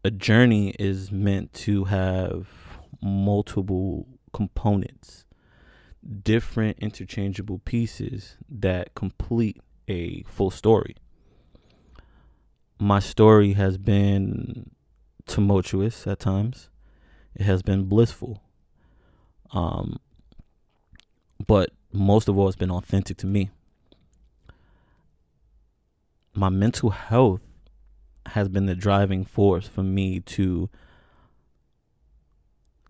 A 0.02 0.10
journey 0.10 0.74
is 0.78 1.12
meant 1.12 1.52
to 1.52 1.84
have 1.84 2.48
multiple 3.02 4.06
components, 4.32 5.26
different 6.22 6.78
interchangeable 6.78 7.58
pieces 7.58 8.36
that 8.48 8.94
complete 8.94 9.60
a 9.86 10.22
full 10.24 10.50
story. 10.50 10.96
My 12.78 13.00
story 13.00 13.54
has 13.54 13.76
been 13.76 14.70
tumultuous 15.26 16.06
at 16.06 16.20
times. 16.20 16.68
It 17.34 17.42
has 17.42 17.62
been 17.62 17.84
blissful. 17.84 18.42
Um, 19.52 19.98
but 21.46 21.70
most 21.92 22.28
of 22.28 22.38
all, 22.38 22.46
it's 22.46 22.56
been 22.56 22.70
authentic 22.70 23.16
to 23.18 23.26
me. 23.26 23.50
My 26.34 26.48
mental 26.48 26.90
health 26.90 27.40
has 28.26 28.48
been 28.48 28.66
the 28.66 28.74
driving 28.76 29.24
force 29.24 29.66
for 29.66 29.82
me 29.82 30.20
to 30.20 30.68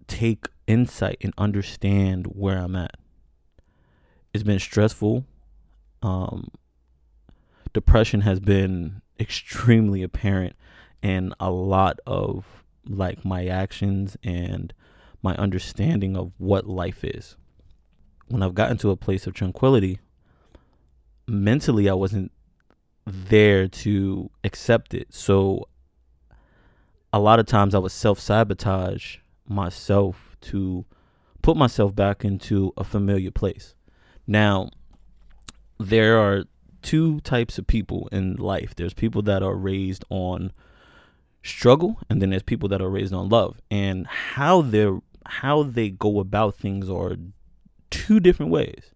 take 0.07 0.49
insight 0.67 1.17
and 1.23 1.33
understand 1.39 2.27
where 2.27 2.59
I'm 2.59 2.77
at. 2.77 2.97
It's 4.35 4.43
been 4.43 4.59
stressful. 4.59 5.25
Um, 6.03 6.51
depression 7.73 8.23
has 8.23 8.41
been 8.41 9.01
extremely 9.19 10.03
apparent 10.03 10.55
in 11.03 11.35
a 11.39 11.51
lot 11.51 12.01
of 12.07 12.65
like 12.87 13.25
my 13.25 13.47
actions 13.47 14.17
and 14.23 14.73
my 15.23 15.35
understanding 15.37 16.17
of 16.17 16.33
what 16.39 16.67
life 16.67 17.05
is. 17.05 17.37
When 18.29 18.43
I've 18.43 18.55
gotten 18.55 18.79
to 18.79 18.91
a 18.91 18.97
place 18.97 19.27
of 19.27 19.35
tranquility, 19.35 19.99
mentally 21.27 21.89
I 21.89 21.95
wasn't 21.95 22.33
there 23.07 23.69
to 23.69 24.31
accept 24.45 24.95
it. 24.95 25.13
So 25.13 25.69
a 27.13 27.19
lot 27.19 27.39
of 27.39 27.47
times 27.47 27.75
I 27.75 27.79
would 27.79 27.93
self 27.93 28.19
sabotage 28.21 29.17
myself 29.47 30.37
to 30.43 30.85
put 31.43 31.57
myself 31.57 31.95
back 31.95 32.25
into 32.25 32.73
a 32.77 32.85
familiar 32.85 33.31
place. 33.31 33.75
Now, 34.27 34.71
there 35.79 36.19
are 36.19 36.45
two 36.89 37.21
types 37.21 37.59
of 37.59 37.67
people 37.67 38.09
in 38.11 38.35
life. 38.37 38.75
There's 38.75 38.95
people 38.95 39.21
that 39.23 39.43
are 39.43 39.55
raised 39.55 40.07
on 40.09 40.53
struggle 41.43 42.01
and 42.09 42.23
then 42.23 42.31
there's 42.31 42.43
people 42.43 42.67
that 42.71 42.81
are 42.81 42.89
raised 42.89 43.13
on 43.13 43.29
love. 43.29 43.61
And 43.71 44.07
how 44.07 44.63
they're 44.63 44.99
how 45.27 45.65
they 45.65 45.91
go 45.91 46.19
about 46.19 46.57
things 46.57 46.89
are 46.89 47.17
two 47.91 48.21
different 48.21 48.51
ways. 48.51 48.95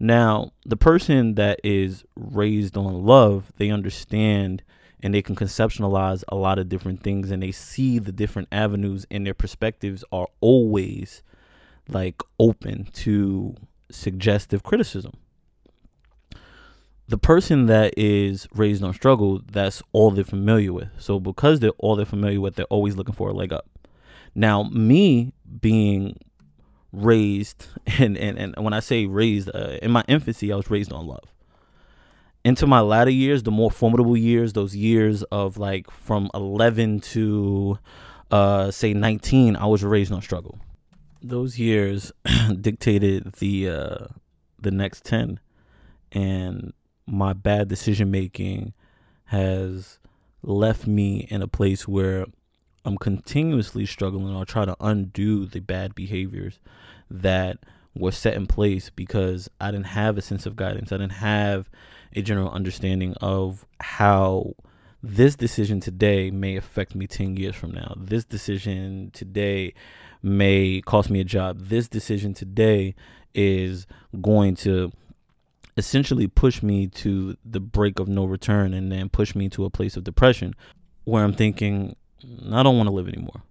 Now, 0.00 0.50
the 0.66 0.76
person 0.76 1.36
that 1.36 1.60
is 1.62 2.04
raised 2.16 2.76
on 2.76 3.04
love, 3.04 3.52
they 3.58 3.70
understand 3.70 4.64
and 5.00 5.14
they 5.14 5.22
can 5.22 5.36
conceptualize 5.36 6.24
a 6.26 6.34
lot 6.34 6.58
of 6.58 6.68
different 6.68 7.04
things 7.04 7.30
and 7.30 7.40
they 7.40 7.52
see 7.52 8.00
the 8.00 8.10
different 8.10 8.48
avenues 8.50 9.06
and 9.08 9.24
their 9.24 9.34
perspectives 9.34 10.02
are 10.10 10.26
always 10.40 11.22
like 11.88 12.20
open 12.40 12.88
to 12.94 13.54
suggestive 13.88 14.64
criticism. 14.64 15.12
The 17.06 17.18
person 17.18 17.66
that 17.66 17.94
is 17.96 18.48
raised 18.54 18.82
on 18.82 18.94
struggle, 18.94 19.42
that's 19.50 19.82
all 19.92 20.10
they're 20.10 20.24
familiar 20.24 20.72
with. 20.72 20.88
So 20.98 21.20
because 21.20 21.60
they're 21.60 21.70
all 21.78 21.96
they're 21.96 22.06
familiar 22.06 22.40
with, 22.40 22.54
they're 22.54 22.64
always 22.66 22.96
looking 22.96 23.14
for 23.14 23.28
a 23.28 23.34
leg 23.34 23.52
up. 23.52 23.68
Now, 24.34 24.64
me 24.64 25.32
being 25.60 26.18
raised 26.94 27.66
and 27.98 28.16
and, 28.16 28.38
and 28.38 28.64
when 28.64 28.72
i 28.72 28.80
say 28.80 29.06
raised 29.06 29.50
uh, 29.54 29.78
in 29.82 29.90
my 29.90 30.04
infancy 30.08 30.52
i 30.52 30.56
was 30.56 30.70
raised 30.70 30.92
on 30.92 31.06
love 31.06 31.24
into 32.44 32.66
my 32.66 32.80
latter 32.80 33.10
years 33.10 33.42
the 33.42 33.50
more 33.50 33.70
formidable 33.70 34.16
years 34.16 34.52
those 34.52 34.76
years 34.76 35.22
of 35.24 35.56
like 35.56 35.90
from 35.90 36.30
11 36.34 37.00
to 37.00 37.78
uh 38.30 38.70
say 38.70 38.94
19 38.94 39.56
i 39.56 39.66
was 39.66 39.82
raised 39.82 40.12
on 40.12 40.22
struggle 40.22 40.58
those 41.22 41.58
years 41.58 42.12
dictated 42.60 43.32
the 43.34 43.68
uh 43.68 44.06
the 44.60 44.70
next 44.70 45.04
10 45.04 45.40
and 46.12 46.72
my 47.06 47.32
bad 47.32 47.68
decision 47.68 48.10
making 48.10 48.72
has 49.26 49.98
left 50.42 50.86
me 50.86 51.26
in 51.30 51.42
a 51.42 51.48
place 51.48 51.88
where 51.88 52.26
I'm 52.84 52.98
continuously 52.98 53.86
struggling 53.86 54.34
or 54.34 54.44
try 54.44 54.64
to 54.64 54.76
undo 54.80 55.46
the 55.46 55.60
bad 55.60 55.94
behaviors 55.94 56.60
that 57.10 57.58
were 57.94 58.12
set 58.12 58.34
in 58.34 58.46
place 58.46 58.90
because 58.90 59.48
I 59.60 59.70
didn't 59.70 59.86
have 59.86 60.18
a 60.18 60.22
sense 60.22 60.46
of 60.46 60.56
guidance. 60.56 60.92
I 60.92 60.98
didn't 60.98 61.12
have 61.12 61.70
a 62.14 62.22
general 62.22 62.50
understanding 62.50 63.14
of 63.20 63.66
how 63.80 64.54
this 65.02 65.36
decision 65.36 65.80
today 65.80 66.30
may 66.30 66.56
affect 66.56 66.94
me 66.94 67.06
10 67.06 67.36
years 67.36 67.54
from 67.54 67.72
now. 67.72 67.94
This 67.96 68.24
decision 68.24 69.10
today 69.12 69.74
may 70.22 70.82
cost 70.84 71.10
me 71.10 71.20
a 71.20 71.24
job. 71.24 71.58
This 71.68 71.88
decision 71.88 72.34
today 72.34 72.94
is 73.34 73.86
going 74.20 74.56
to 74.56 74.92
essentially 75.76 76.26
push 76.26 76.62
me 76.62 76.86
to 76.86 77.36
the 77.44 77.60
break 77.60 77.98
of 77.98 78.08
no 78.08 78.24
return 78.24 78.72
and 78.74 78.92
then 78.92 79.08
push 79.08 79.34
me 79.34 79.48
to 79.50 79.64
a 79.64 79.70
place 79.70 79.96
of 79.96 80.04
depression 80.04 80.54
where 81.04 81.24
I'm 81.24 81.34
thinking, 81.34 81.96
I 82.50 82.62
don't 82.62 82.76
want 82.76 82.88
to 82.88 82.94
live 82.94 83.08
anymore. 83.08 83.42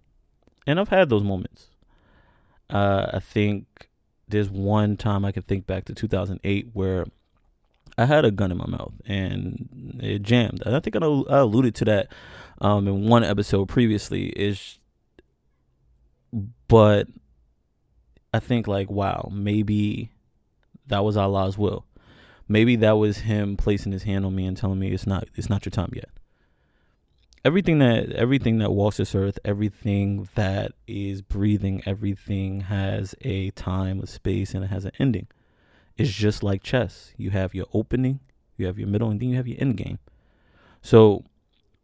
And 0.66 0.80
I've 0.80 0.90
had 0.90 1.10
those 1.10 1.24
moments. 1.24 1.68
Uh, 2.70 3.08
I 3.14 3.20
think 3.20 3.90
there's 4.28 4.50
one 4.50 4.98
time 4.98 5.26
I 5.26 5.32
can 5.32 5.44
think 5.44 5.68
back 5.68 5.86
to 5.86 5.94
2008 5.94 6.70
where 6.74 7.06
I 7.98 8.06
had 8.06 8.26
a 8.26 8.32
gun 8.32 8.52
in 8.52 8.58
my 8.58 8.66
mouth 8.66 8.94
and 9.06 10.00
it 10.02 10.24
jammed. 10.24 10.64
And 10.66 10.76
I 10.76 10.80
think 10.80 10.96
I, 10.96 11.00
I 11.00 11.40
alluded 11.40 11.76
to 11.76 11.86
that 11.86 12.08
um, 12.62 12.88
in 12.88 13.08
one 13.08 13.24
episode 13.24 13.68
previously. 13.68 14.28
Is 14.28 14.80
but 16.68 17.08
I 18.34 18.40
think 18.40 18.68
like 18.68 18.90
wow, 18.90 19.30
maybe 19.32 20.10
that 20.88 21.04
was 21.04 21.18
Allah's 21.18 21.58
will. 21.58 21.86
Maybe 22.48 22.76
that 22.78 22.94
was 22.94 23.20
him 23.20 23.58
placing 23.58 23.92
his 23.92 24.04
hand 24.04 24.26
on 24.26 24.36
me 24.36 24.46
and 24.46 24.58
telling 24.58 24.80
me 24.80 24.92
it's 24.92 25.08
not 25.08 25.28
it's 25.36 25.50
not 25.50 25.66
your 25.66 25.72
time 25.72 25.92
yet. 25.94 26.10
Everything 27.46 27.80
that 27.80 28.12
everything 28.12 28.60
that 28.60 28.72
walks 28.72 28.98
this 28.98 29.16
earth, 29.16 29.40
everything 29.44 30.28
that 30.36 30.74
is 30.88 31.22
breathing, 31.22 31.82
everything 31.86 32.62
has 32.62 33.16
a 33.22 33.52
time, 33.52 34.00
a 34.02 34.08
space, 34.08 34.54
and 34.54 34.64
it 34.64 34.68
has 34.68 34.86
an 34.86 34.92
ending. 35.00 35.28
It's 35.98 36.12
just 36.12 36.44
like 36.44 36.64
chess. 36.64 37.14
You 37.18 37.30
have 37.32 37.54
your 37.54 37.68
opening, 37.74 38.20
you 38.58 38.66
have 38.66 38.80
your 38.80 38.88
middle, 38.88 39.10
and 39.10 39.20
then 39.20 39.30
you 39.30 39.38
have 39.38 39.48
your 39.48 39.58
end 39.60 39.78
game. 39.78 40.00
So 40.82 41.24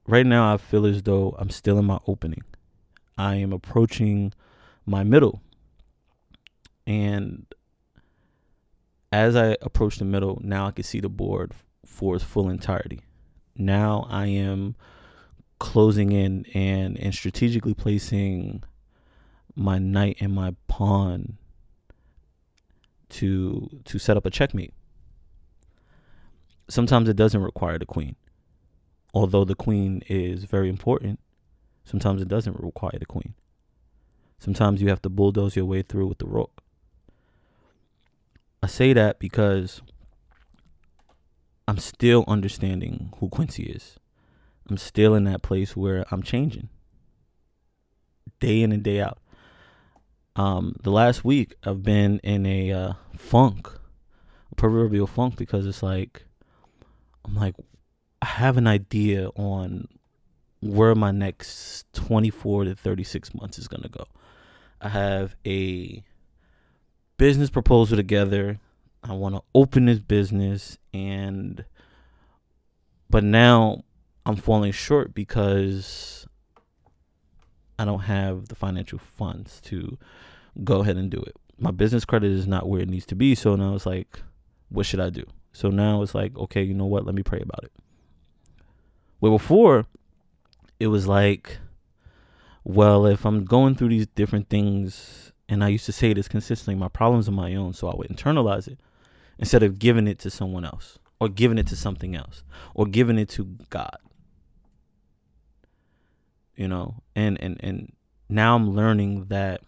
right 0.08 0.26
now 0.26 0.54
I 0.54 0.58
feel 0.58 0.86
as 0.86 1.04
though 1.04 1.36
I'm 1.38 1.50
still 1.50 1.78
in 1.78 1.86
my 1.86 2.00
opening. 2.08 2.44
I 3.18 3.36
am 3.36 3.54
approaching 3.54 4.34
my 4.86 5.04
middle. 5.04 5.42
And 6.88 7.46
as 9.12 9.36
I 9.36 9.58
approach 9.62 9.98
the 9.98 10.06
middle, 10.06 10.40
now 10.44 10.68
I 10.68 10.72
can 10.72 10.84
see 10.84 11.00
the 11.00 11.10
board 11.10 11.54
for 11.86 12.16
its 12.16 12.24
full 12.24 12.50
entirety. 12.50 13.02
Now 13.56 14.08
I 14.10 14.28
am 14.28 14.76
closing 15.60 16.12
in 16.12 16.46
and 16.54 16.98
and 16.98 17.14
strategically 17.14 17.74
placing 17.74 18.64
my 19.56 19.78
knight 19.78 20.18
and 20.22 20.34
my 20.34 20.56
pawn 20.68 21.38
to 23.10 23.82
to 23.86 24.00
set 24.00 24.16
up 24.16 24.26
a 24.26 24.30
checkmate. 24.30 24.74
Sometimes 26.70 27.10
it 27.10 27.16
doesn't 27.16 27.42
require 27.42 27.78
the 27.78 27.86
queen. 27.86 28.16
Although 29.14 29.44
the 29.44 29.56
queen 29.56 30.04
is 30.08 30.44
very 30.44 30.70
important, 30.70 31.20
sometimes 31.84 32.22
it 32.22 32.28
doesn't 32.28 32.60
require 32.60 32.98
the 33.00 33.08
queen. 33.08 33.34
Sometimes 34.38 34.82
you 34.82 34.88
have 34.90 35.02
to 35.02 35.10
bulldoze 35.10 35.56
your 35.56 35.66
way 35.66 35.82
through 35.82 36.08
with 36.08 36.20
the 36.20 36.28
rook. 36.28 36.62
I 38.62 38.68
say 38.68 38.94
that 38.94 39.20
because 39.20 39.82
I'm 41.68 41.78
still 41.78 42.26
understanding 42.28 43.14
who 43.20 43.30
Quinsi 43.30 43.76
is. 43.76 43.98
I'm 44.70 44.78
still 44.78 45.16
in 45.16 45.24
that 45.26 45.42
place 45.42 45.76
where 45.76 46.06
I'm 46.12 46.22
changing 46.22 46.70
day 48.40 48.62
in 48.62 48.72
and 48.72 48.84
day 48.84 49.02
out. 49.02 49.20
Um, 50.36 50.76
the 50.82 50.92
last 50.92 51.26
week 51.26 51.56
I've 51.64 51.84
been 51.84 52.20
in 52.20 52.46
a 52.46 52.72
uh, 52.72 52.94
funk, 53.18 53.68
a 54.52 54.56
proverbial 54.56 55.08
funk, 55.08 55.36
because 55.36 55.66
it's 55.66 55.84
like 55.84 56.24
I'm 57.26 57.36
like 57.36 57.56
I 58.22 58.26
have 58.26 58.58
an 58.58 58.68
idea 58.68 59.30
on 59.36 59.88
where 60.62 60.96
my 60.96 61.12
next 61.12 61.92
24 61.94 62.66
to 62.66 62.76
36 62.76 63.34
months 63.34 63.60
is 63.60 63.68
gonna 63.68 63.90
go. 63.90 64.06
I 64.82 64.90
have 64.90 65.36
a 65.46 66.04
business 67.20 67.50
proposal 67.50 67.98
together. 67.98 68.60
I 69.04 69.12
want 69.12 69.36
to 69.36 69.42
open 69.54 69.86
this 69.86 70.00
business 70.00 70.78
and 70.94 71.66
but 73.10 73.24
now 73.24 73.84
I'm 74.26 74.38
falling 74.38 74.72
short 74.72 75.14
because 75.14 76.26
I 77.78 77.86
don't 77.86 78.02
have 78.02 78.48
the 78.48 78.56
financial 78.56 79.00
funds 79.00 79.60
to 79.66 79.98
go 80.64 80.80
ahead 80.82 80.96
and 80.96 81.12
do 81.12 81.20
it. 81.20 81.36
My 81.58 81.72
business 81.72 82.06
credit 82.06 82.32
is 82.32 82.48
not 82.48 82.70
where 82.70 82.82
it 82.82 82.90
needs 82.90 83.06
to 83.08 83.16
be, 83.16 83.36
so 83.36 83.56
now 83.56 83.76
it's 83.76 83.86
like 83.86 84.22
what 84.70 84.86
should 84.86 85.02
I 85.02 85.10
do? 85.10 85.26
So 85.52 85.70
now 85.70 86.02
it's 86.02 86.16
like 86.16 86.38
okay, 86.38 86.64
you 86.64 86.74
know 86.74 86.86
what? 86.86 87.06
Let 87.06 87.16
me 87.16 87.24
pray 87.24 87.42
about 87.42 87.66
it. 87.66 87.74
Where 89.20 89.32
before 89.32 89.88
it 90.80 90.88
was 90.88 91.06
like 91.06 91.58
well, 92.64 93.06
if 93.06 93.26
I'm 93.26 93.44
going 93.44 93.76
through 93.76 93.90
these 93.90 94.08
different 94.08 94.48
things 94.48 95.30
and 95.50 95.64
I 95.64 95.70
used 95.70 95.88
to 95.88 95.92
say 95.92 96.14
this 96.14 96.28
consistently, 96.28 96.76
my 96.76 96.88
problems 96.88 97.28
are 97.28 97.34
my 97.34 97.56
own, 97.56 97.74
so 97.74 97.90
I 97.90 97.96
would 97.96 98.08
internalize 98.08 98.68
it 98.68 98.80
instead 99.40 99.64
of 99.64 99.80
giving 99.80 100.08
it 100.08 100.20
to 100.20 100.30
someone 100.30 100.64
else 100.64 101.00
or 101.20 101.28
giving 101.28 101.58
it 101.58 101.66
to 101.68 101.76
something 101.76 102.16
else 102.16 102.44
or 102.76 102.86
giving 102.86 103.18
it 103.18 103.30
to 103.30 103.46
God. 103.72 103.98
You 106.56 106.68
know, 106.68 107.02
and 107.16 107.42
and 107.42 107.58
and 107.62 107.92
now 108.30 108.56
I'm 108.56 108.76
learning 108.76 109.26
that 109.30 109.62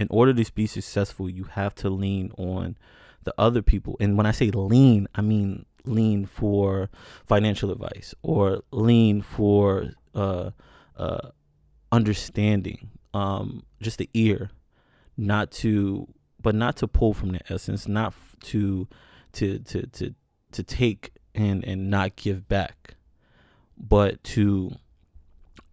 in 0.00 0.08
order 0.10 0.34
to 0.34 0.52
be 0.52 0.66
successful, 0.66 1.30
you 1.30 1.44
have 1.44 1.74
to 1.76 1.88
lean 1.88 2.32
on 2.36 2.76
the 3.22 3.34
other 3.38 3.62
people. 3.62 3.96
And 4.00 4.16
when 4.16 4.26
I 4.26 4.32
say 4.32 4.50
lean, 4.50 5.06
I 5.14 5.20
mean 5.20 5.66
lean 5.84 6.26
for 6.26 6.90
financial 7.26 7.70
advice 7.70 8.14
or 8.22 8.62
lean 8.72 9.22
for 9.22 9.90
uh 10.14 10.50
uh 10.96 11.28
understanding 11.92 12.90
um 13.14 13.62
just 13.80 13.98
the 13.98 14.10
ear 14.12 14.50
not 15.18 15.50
to 15.50 16.08
but 16.40 16.54
not 16.54 16.76
to 16.76 16.88
pull 16.88 17.12
from 17.12 17.32
the 17.32 17.40
essence 17.52 17.86
not 17.86 18.14
to 18.40 18.88
to 19.32 19.58
to 19.58 19.86
to 19.88 20.14
to 20.52 20.62
take 20.62 21.12
and 21.34 21.64
and 21.64 21.90
not 21.90 22.16
give 22.16 22.48
back 22.48 22.94
but 23.76 24.22
to 24.24 24.72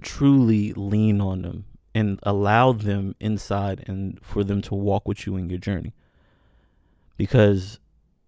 truly 0.01 0.73
lean 0.73 1.19
on 1.21 1.41
them 1.41 1.65
and 1.93 2.19
allow 2.23 2.73
them 2.73 3.15
inside 3.19 3.83
and 3.87 4.19
for 4.21 4.43
them 4.43 4.61
to 4.61 4.75
walk 4.75 5.07
with 5.07 5.25
you 5.25 5.37
in 5.37 5.49
your 5.49 5.57
journey. 5.57 5.93
Because 7.17 7.79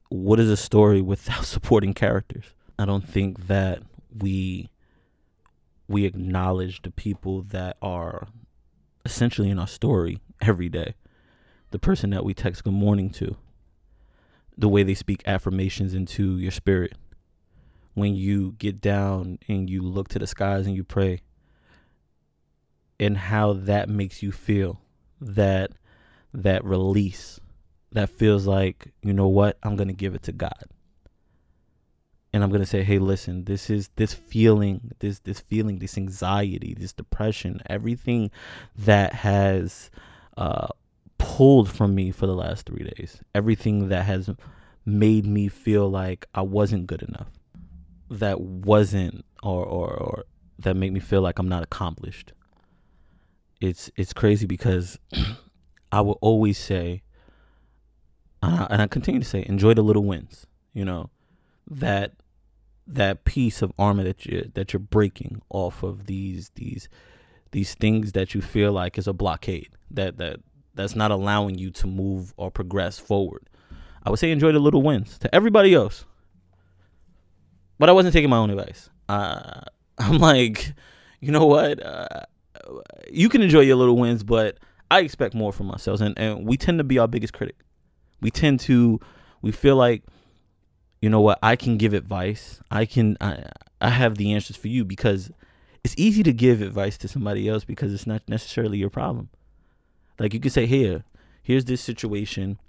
what 0.10 0.40
is 0.40 0.50
a 0.50 0.58
story 0.58 1.02
without 1.02 1.46
supporting 1.54 1.94
characters? 1.94 2.46
I 2.80 2.86
don't 2.86 3.08
think 3.08 3.48
that 3.48 3.84
we 4.16 4.70
we 5.90 6.06
acknowledge 6.06 6.82
the 6.82 6.92
people 6.92 7.42
that 7.44 7.78
are 7.82 8.28
essentially 9.06 9.50
in 9.50 9.58
our 9.58 9.68
story 9.68 10.20
every 10.42 10.68
day 10.68 10.96
the 11.72 11.80
person 11.80 12.10
that 12.12 12.24
we 12.24 12.34
text 12.34 12.64
good 12.64 12.74
morning 12.74 13.10
to, 13.12 13.36
the 14.58 14.70
way 14.70 14.84
they 14.84 14.96
speak 14.96 15.22
affirmations 15.26 15.94
into 15.94 16.38
your 16.38 16.52
spirit. 16.52 16.94
When 17.94 18.16
you 18.16 18.56
get 18.60 18.80
down 18.80 19.40
and 19.48 19.70
you 19.70 19.82
look 19.82 20.08
to 20.10 20.20
the 20.20 20.28
skies 20.28 20.68
and 20.68 20.76
you 20.76 20.84
pray, 20.84 21.22
and 23.00 23.18
how 23.18 23.54
that 23.54 23.90
makes 23.90 24.24
you 24.24 24.32
feel 24.32 24.80
that 25.22 25.72
that 26.34 26.64
release 26.64 27.40
that 27.92 28.10
feels 28.10 28.46
like 28.46 28.92
you 29.02 29.14
know 29.14 29.28
what 29.28 29.58
i'm 29.64 29.76
to 29.88 29.94
give 29.94 30.16
it 30.16 30.24
to 30.24 30.32
god 30.32 30.64
and 32.34 32.44
i'm 32.44 32.50
to 32.62 32.68
say 32.68 32.84
hey 32.84 33.00
listen 33.00 33.46
this 33.46 33.70
is 33.70 33.90
this 33.96 34.14
feeling 34.14 34.92
this 35.00 35.20
this 35.20 35.40
feeling 35.40 35.80
this 35.80 35.98
anxiety 35.98 36.76
this 36.78 36.94
depression 36.94 37.62
everything 37.68 38.30
that 38.78 39.14
has 39.14 39.90
uh 40.38 40.68
pulled 41.38 41.70
from 41.70 41.94
me 41.94 42.10
for 42.10 42.26
the 42.26 42.34
last 42.34 42.66
three 42.66 42.92
days. 42.96 43.22
Everything 43.36 43.90
that 43.90 44.06
has 44.06 44.28
made 44.88 45.24
me 45.24 45.48
feel 45.48 45.88
like 45.88 46.26
I 46.34 46.42
wasn't 46.42 46.88
good 46.88 47.04
enough, 47.04 47.28
that 48.10 48.42
wasn't, 48.42 49.24
or 49.44 49.64
or, 49.64 49.94
or 49.94 50.24
that 50.58 50.76
made 50.76 50.92
me 50.92 51.00
feel 51.00 51.22
like 51.22 51.38
I'm 51.38 51.48
not 51.48 51.62
accomplished. 51.62 52.34
It's 53.62 53.92
it's 53.96 54.14
crazy 54.14 54.48
because 54.48 54.98
I 55.92 56.02
will 56.02 56.18
always 56.22 56.58
say, 56.58 57.04
and 58.42 58.56
I, 58.56 58.68
and 58.72 58.82
I 58.82 58.88
continue 58.88 59.22
to 59.22 59.28
say, 59.28 59.46
enjoy 59.48 59.76
the 59.76 59.84
little 59.84 60.06
wins. 60.06 60.48
You 60.74 60.86
know, 60.86 61.12
that 61.70 62.14
that 62.88 63.26
piece 63.26 63.62
of 63.62 63.72
armor 63.78 64.04
that 64.06 64.26
you 64.26 64.50
that 64.56 64.74
you're 64.74 64.80
breaking 64.80 65.44
off 65.52 65.84
of 65.84 66.08
these 66.08 66.50
these 66.56 66.90
these 67.52 67.76
things 67.76 68.14
that 68.14 68.34
you 68.34 68.42
feel 68.42 68.72
like 68.72 68.98
is 68.98 69.08
a 69.08 69.14
blockade 69.14 69.70
that 69.92 70.18
that 70.18 70.40
that's 70.78 70.96
not 70.96 71.12
allowing 71.12 71.58
you 71.58 71.72
to 71.72 71.88
move 71.88 72.34
or 72.38 72.50
progress 72.50 73.00
forward. 73.00 73.50
I 74.04 74.10
would 74.10 74.20
say 74.20 74.32
enjoy 74.32 74.54
the 74.54 74.60
little 74.60 74.82
wins 74.82 75.18
to 75.20 75.36
everybody 75.36 75.74
else. 75.74 76.06
But 77.78 77.90
I 77.90 77.92
wasn't 77.92 78.14
taking 78.14 78.30
my 78.30 78.38
own 78.38 78.50
advice. 78.50 78.90
Uh, 79.10 79.62
I'm 79.98 80.20
like, 80.20 80.74
you 81.20 81.32
know 81.32 81.46
what? 81.46 81.84
Uh, 81.84 82.22
you 83.12 83.30
can 83.30 83.42
enjoy 83.42 83.62
your 83.62 83.76
little 83.76 83.98
wins, 83.98 84.24
but 84.24 84.58
I 84.90 85.02
expect 85.02 85.34
more 85.34 85.52
from 85.52 85.72
ourselves. 85.72 86.02
And, 86.02 86.18
and 86.18 86.46
we 86.46 86.58
tend 86.58 86.78
to 86.80 86.84
be 86.84 87.00
our 87.00 87.08
biggest 87.08 87.34
critic. 87.34 87.58
We 88.22 88.32
tend 88.32 88.60
to, 88.62 89.00
we 89.42 89.52
feel 89.52 89.76
like, 89.76 90.04
you 91.02 91.10
know 91.10 91.22
what? 91.22 91.40
I 91.44 91.56
can 91.56 91.78
give 91.78 91.94
advice. 91.94 92.62
I 92.72 92.86
can, 92.86 93.18
I, 93.22 93.44
I 93.80 93.90
have 93.90 94.16
the 94.16 94.34
answers 94.34 94.56
for 94.56 94.68
you 94.70 94.86
because 94.86 95.32
it's 95.84 95.94
easy 95.98 96.24
to 96.24 96.34
give 96.34 96.62
advice 96.62 96.98
to 97.00 97.08
somebody 97.08 97.48
else 97.48 97.64
because 97.64 97.94
it's 97.94 98.08
not 98.08 98.22
necessarily 98.28 98.78
your 98.78 98.90
problem. 98.90 99.30
Like 100.20 100.34
you 100.34 100.40
could 100.40 100.52
say, 100.52 100.66
here, 100.66 101.04
here's 101.42 101.66
this 101.66 101.82
situation. 101.82 102.60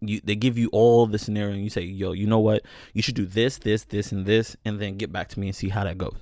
You 0.00 0.20
they 0.22 0.36
give 0.36 0.56
you 0.56 0.68
all 0.72 1.06
the 1.06 1.18
scenario 1.18 1.54
and 1.54 1.64
you 1.64 1.70
say, 1.70 1.82
yo, 1.82 2.12
you 2.12 2.26
know 2.26 2.38
what? 2.38 2.62
You 2.92 3.02
should 3.02 3.16
do 3.16 3.26
this, 3.26 3.58
this, 3.58 3.84
this, 3.84 4.12
and 4.12 4.26
this, 4.26 4.56
and 4.64 4.80
then 4.80 4.96
get 4.96 5.12
back 5.12 5.28
to 5.30 5.40
me 5.40 5.48
and 5.48 5.56
see 5.56 5.70
how 5.70 5.84
that 5.84 5.98
goes. 5.98 6.16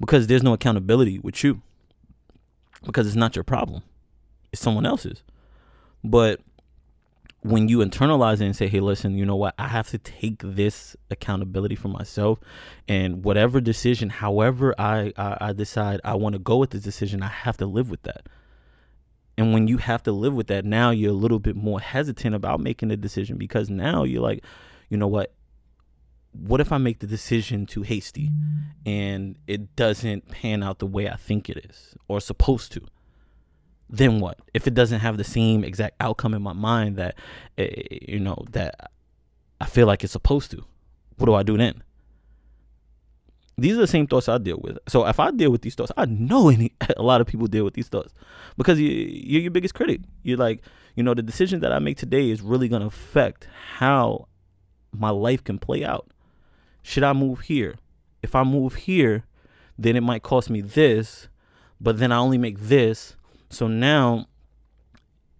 Because 0.00 0.26
there's 0.26 0.42
no 0.42 0.52
accountability 0.52 1.18
with 1.18 1.42
you. 1.42 1.62
Because 2.84 3.06
it's 3.06 3.16
not 3.16 3.34
your 3.34 3.44
problem. 3.44 3.82
It's 4.52 4.62
someone 4.62 4.86
else's. 4.86 5.22
But 6.04 6.40
when 7.42 7.68
you 7.68 7.78
internalize 7.78 8.40
it 8.40 8.46
and 8.46 8.56
say, 8.56 8.68
hey, 8.68 8.80
listen, 8.80 9.16
you 9.16 9.24
know 9.24 9.36
what? 9.36 9.54
I 9.58 9.68
have 9.68 9.88
to 9.90 9.98
take 9.98 10.40
this 10.42 10.96
accountability 11.10 11.76
for 11.76 11.88
myself. 11.88 12.38
And 12.88 13.24
whatever 13.24 13.60
decision, 13.60 14.10
however 14.10 14.74
I, 14.78 15.12
I, 15.16 15.36
I 15.40 15.52
decide 15.52 16.00
I 16.04 16.14
want 16.14 16.34
to 16.34 16.38
go 16.38 16.56
with 16.56 16.70
this 16.70 16.82
decision, 16.82 17.22
I 17.22 17.28
have 17.28 17.56
to 17.58 17.66
live 17.66 17.90
with 17.90 18.02
that. 18.02 18.26
And 19.38 19.52
when 19.52 19.68
you 19.68 19.78
have 19.78 20.02
to 20.04 20.12
live 20.12 20.32
with 20.32 20.46
that, 20.46 20.64
now 20.64 20.90
you're 20.90 21.10
a 21.10 21.14
little 21.14 21.38
bit 21.38 21.56
more 21.56 21.80
hesitant 21.80 22.34
about 22.34 22.60
making 22.60 22.90
a 22.90 22.96
decision 22.96 23.36
because 23.36 23.68
now 23.68 24.04
you're 24.04 24.22
like, 24.22 24.42
you 24.88 24.96
know 24.96 25.08
what? 25.08 25.32
What 26.32 26.60
if 26.60 26.72
I 26.72 26.78
make 26.78 26.98
the 27.00 27.06
decision 27.06 27.66
too 27.66 27.82
hasty 27.82 28.30
and 28.84 29.36
it 29.46 29.74
doesn't 29.76 30.30
pan 30.30 30.62
out 30.62 30.78
the 30.78 30.86
way 30.86 31.08
I 31.08 31.16
think 31.16 31.48
it 31.48 31.64
is 31.68 31.94
or 32.08 32.20
supposed 32.20 32.72
to? 32.72 32.82
then 33.88 34.20
what? 34.20 34.38
If 34.52 34.66
it 34.66 34.74
doesn't 34.74 35.00
have 35.00 35.16
the 35.16 35.24
same 35.24 35.64
exact 35.64 35.96
outcome 36.00 36.34
in 36.34 36.42
my 36.42 36.52
mind 36.52 36.96
that, 36.96 37.16
uh, 37.58 37.64
you 37.88 38.20
know, 38.20 38.44
that 38.50 38.90
I 39.60 39.66
feel 39.66 39.86
like 39.86 40.02
it's 40.02 40.12
supposed 40.12 40.50
to, 40.52 40.64
what 41.16 41.26
do 41.26 41.34
I 41.34 41.42
do 41.42 41.56
then? 41.56 41.82
These 43.58 43.76
are 43.76 43.80
the 43.80 43.86
same 43.86 44.06
thoughts 44.06 44.28
I 44.28 44.38
deal 44.38 44.58
with. 44.62 44.78
So 44.86 45.06
if 45.06 45.18
I 45.18 45.30
deal 45.30 45.50
with 45.50 45.62
these 45.62 45.74
thoughts, 45.74 45.92
I 45.96 46.04
know 46.06 46.48
any 46.56 46.72
a 46.96 47.02
lot 47.02 47.20
of 47.20 47.26
people 47.26 47.46
deal 47.46 47.64
with 47.64 47.74
these 47.74 47.88
thoughts 47.88 48.12
because 48.56 48.78
you, 48.80 48.88
you're 48.88 49.42
your 49.42 49.50
biggest 49.50 49.74
critic. 49.74 50.00
You're 50.22 50.38
like, 50.38 50.62
you 50.94 51.02
know, 51.02 51.14
the 51.14 51.22
decision 51.22 51.60
that 51.60 51.72
I 51.72 51.78
make 51.78 51.96
today 51.96 52.30
is 52.30 52.42
really 52.42 52.68
going 52.68 52.80
to 52.80 52.88
affect 52.88 53.48
how 53.76 54.28
my 54.92 55.10
life 55.10 55.42
can 55.44 55.58
play 55.58 55.84
out. 55.84 56.08
Should 56.82 57.02
I 57.02 57.12
move 57.12 57.40
here? 57.40 57.76
If 58.22 58.34
I 58.34 58.44
move 58.44 58.74
here, 58.74 59.24
then 59.78 59.96
it 59.96 60.02
might 60.02 60.22
cost 60.22 60.48
me 60.48 60.60
this, 60.60 61.28
but 61.80 61.98
then 61.98 62.12
I 62.12 62.16
only 62.16 62.38
make 62.38 62.58
this 62.58 63.16
so 63.50 63.68
now, 63.68 64.26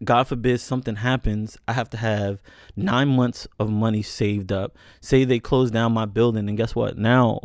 God 0.05 0.25
forbid 0.29 0.61
something 0.61 0.97
happens, 0.97 1.57
I 1.67 1.73
have 1.73 1.89
to 1.91 1.97
have 1.97 2.43
nine 2.77 3.09
months 3.09 3.49
of 3.59 3.71
money 3.71 4.03
saved 4.03 4.53
up. 4.53 4.77
Say 5.01 5.25
they 5.25 5.39
close 5.39 5.71
down 5.71 5.93
my 5.93 6.05
building, 6.05 6.49
and 6.49 6.57
guess 6.57 6.75
what? 6.75 6.99
Now 6.99 7.41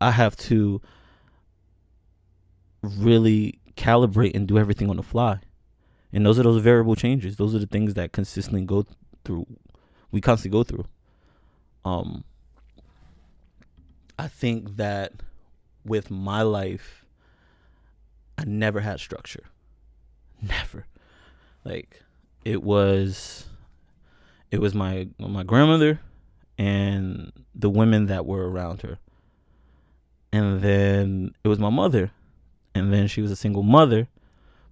I 0.00 0.10
have 0.10 0.36
to 0.36 0.82
really 2.82 3.60
calibrate 3.76 4.34
and 4.34 4.46
do 4.46 4.58
everything 4.58 4.90
on 4.90 4.96
the 4.96 5.02
fly. 5.02 5.40
And 6.12 6.26
those 6.26 6.38
are 6.38 6.42
those 6.42 6.60
variable 6.60 6.94
changes. 6.94 7.36
Those 7.36 7.54
are 7.54 7.58
the 7.58 7.66
things 7.66 7.94
that 7.94 8.12
consistently 8.12 8.62
go 8.62 8.84
through. 9.24 9.46
We 10.10 10.20
constantly 10.20 10.58
go 10.58 10.62
through. 10.64 10.84
Um, 11.84 12.24
I 14.18 14.28
think 14.28 14.76
that 14.76 15.12
with 15.84 16.10
my 16.10 16.42
life, 16.42 17.06
I 18.36 18.44
never 18.44 18.80
had 18.80 19.00
structure. 19.00 19.44
Never. 20.42 20.86
Like 21.64 22.02
it 22.44 22.62
was 22.62 23.46
it 24.50 24.60
was 24.60 24.74
my 24.74 25.08
my 25.18 25.42
grandmother 25.42 26.00
and 26.58 27.32
the 27.54 27.70
women 27.70 28.06
that 28.06 28.26
were 28.26 28.48
around 28.50 28.82
her. 28.82 28.98
And 30.32 30.62
then 30.62 31.34
it 31.44 31.48
was 31.48 31.58
my 31.58 31.70
mother. 31.70 32.10
And 32.74 32.92
then 32.92 33.06
she 33.06 33.20
was 33.20 33.30
a 33.30 33.36
single 33.36 33.62
mother, 33.62 34.08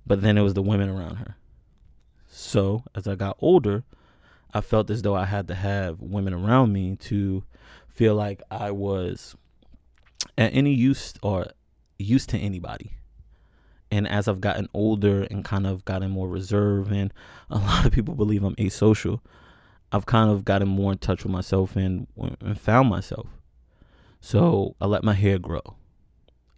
but 0.07 0.23
then 0.23 0.39
it 0.39 0.43
was 0.43 0.55
the 0.55 0.63
women 0.63 0.89
around 0.89 1.17
her. 1.17 1.37
So, 2.29 2.85
as 2.95 3.07
I 3.07 3.15
got 3.15 3.37
older, 3.41 3.85
I 4.55 4.61
felt 4.63 4.89
as 4.91 5.03
though 5.03 5.15
I 5.15 5.27
had 5.27 5.49
to 5.49 5.55
have 5.55 6.01
women 6.01 6.33
around 6.33 6.73
me 6.73 6.97
to 6.97 7.45
feel 7.89 8.15
like 8.15 8.41
I 8.51 8.71
was 8.71 9.37
at 10.39 10.55
any 10.55 10.73
use 10.73 11.15
or 11.23 11.49
used 11.99 12.31
to 12.31 12.39
anybody 12.39 12.93
and 13.91 14.07
as 14.07 14.29
I've 14.29 14.41
gotten 14.41 14.69
older 14.73 15.25
and 15.25 15.45
kind 15.45 15.67
of 15.67 15.85
gotten 15.85 16.11
more 16.11 16.29
reserved, 16.29 16.93
and 16.93 17.13
a 17.51 17.59
lot 17.59 17.87
of 17.87 17.93
people 17.93 18.15
believe 18.15 18.45
I'm 18.45 18.57
asocial, 18.57 19.21
I've 19.93 20.07
kind 20.07 20.31
of 20.31 20.45
gotten 20.45 20.69
more 20.69 20.93
in 20.93 20.99
touch 20.99 21.25
with 21.25 21.33
myself 21.33 21.77
and, 21.77 22.07
and 22.17 22.61
found 22.61 22.89
myself. 22.89 23.27
So 24.21 24.77
I 24.81 24.87
let 24.87 25.03
my 25.03 25.15
hair 25.15 25.39
grow, 25.39 25.77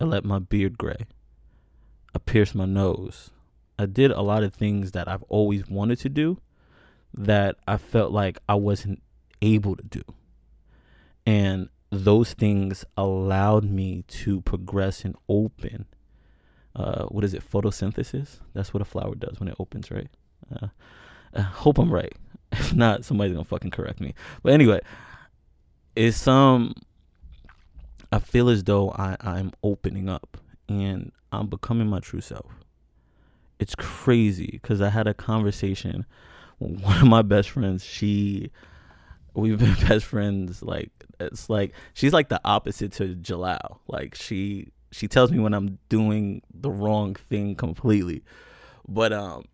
I 0.01 0.05
let 0.05 0.25
my 0.25 0.39
beard 0.39 0.77
gray, 0.79 1.07
I 2.15 2.19
pierced 2.19 2.55
my 2.55 2.67
nose. 2.67 3.31
I 3.79 3.87
did 3.87 4.11
a 4.11 4.21
lot 4.21 4.43
of 4.43 4.55
things 4.55 4.93
that 4.93 5.09
I've 5.09 5.25
always 5.25 5.67
wanted 5.67 5.99
to 6.01 6.09
do 6.09 6.39
that 7.15 7.57
I 7.67 7.79
felt 7.79 8.13
like 8.13 8.39
I 8.49 8.55
wasn't 8.55 9.03
able 9.41 9.77
to 9.77 9.83
do. 9.83 10.03
And 11.27 11.69
those 11.91 12.33
things 12.35 12.85
allowed 12.97 13.65
me 13.65 14.05
to 14.09 14.41
progress 14.43 15.05
and 15.05 15.17
open 15.29 15.87
uh, 16.75 17.05
what 17.07 17.25
is 17.25 17.35
it, 17.35 17.49
photosynthesis? 17.49 18.39
That's 18.55 18.73
what 18.73 18.81
a 18.81 18.85
flower 18.85 19.15
does 19.15 19.39
when 19.39 19.49
it 19.49 19.57
opens, 19.59 19.91
right? 19.91 20.09
Uh, 20.55 20.69
I 21.35 21.41
hope 21.41 21.79
I'm 21.79 21.93
right. 21.93 22.13
If 22.53 22.75
not, 22.75 23.07
somebody's 23.07 23.33
gonna 23.33 23.45
fucking 23.45 23.71
correct 23.71 23.99
me. 23.99 24.15
But 24.43 24.53
anyway, 24.53 24.81
it's. 25.97 26.29
Um, 26.29 26.75
I 28.13 28.19
feel 28.19 28.51
as 28.51 28.63
though 28.65 28.91
I 28.91 29.17
I'm 29.21 29.53
opening 29.63 30.11
up 30.11 30.37
and 30.69 31.13
I'm 31.33 31.47
becoming 31.47 31.87
my 31.89 32.01
true 32.01 32.21
self. 32.21 32.53
It's 33.59 33.75
crazy 33.75 34.51
because 34.53 34.83
I 34.83 34.91
had 34.91 35.07
a 35.07 35.15
conversation 35.15 36.05
with 36.59 36.83
one 36.83 36.99
of 36.99 37.09
my 37.09 37.23
best 37.23 37.49
friends. 37.49 37.83
She, 37.83 38.51
we've 39.35 39.59
been 39.59 39.75
best 39.89 40.05
friends. 40.05 40.63
Like 40.63 40.91
it's 41.19 41.49
like 41.49 41.73
she's 41.95 42.13
like 42.13 42.29
the 42.29 42.41
opposite 42.45 42.93
to 42.93 43.15
Jalal. 43.15 43.81
Like 43.89 44.15
she 44.15 44.69
she 44.93 45.09
tells 45.09 45.33
me 45.33 45.39
when 45.39 45.55
I'm 45.55 45.79
doing 45.89 46.43
the 46.53 46.71
wrong 46.71 47.15
thing 47.15 47.57
completely. 47.57 48.23
But 48.87 49.13
um 49.13 49.45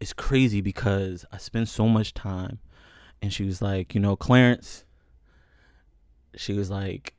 it's 0.00 0.12
crazy 0.12 0.60
because 0.60 1.24
I 1.32 1.38
spend 1.38 1.68
so 1.68 1.86
much 1.86 2.14
time 2.14 2.58
and 3.22 3.32
she 3.32 3.44
was 3.44 3.62
like, 3.62 3.94
you 3.94 4.00
know, 4.00 4.16
Clarence, 4.16 4.84
she 6.36 6.52
was 6.52 6.70
like, 6.70 7.14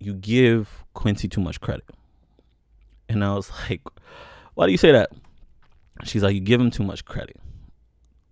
you 0.00 0.14
give 0.14 0.84
Quinsi 0.94 1.30
too 1.30 1.40
much 1.40 1.60
credit. 1.60 1.88
And 3.08 3.24
I 3.24 3.34
was 3.34 3.50
like, 3.70 3.82
why 4.54 4.66
do 4.66 4.72
you 4.72 4.78
say 4.78 4.92
that? 4.92 5.10
She's 6.04 6.22
like, 6.22 6.34
you 6.34 6.40
give 6.40 6.60
him 6.60 6.70
too 6.70 6.84
much 6.84 7.04
credit. 7.04 7.36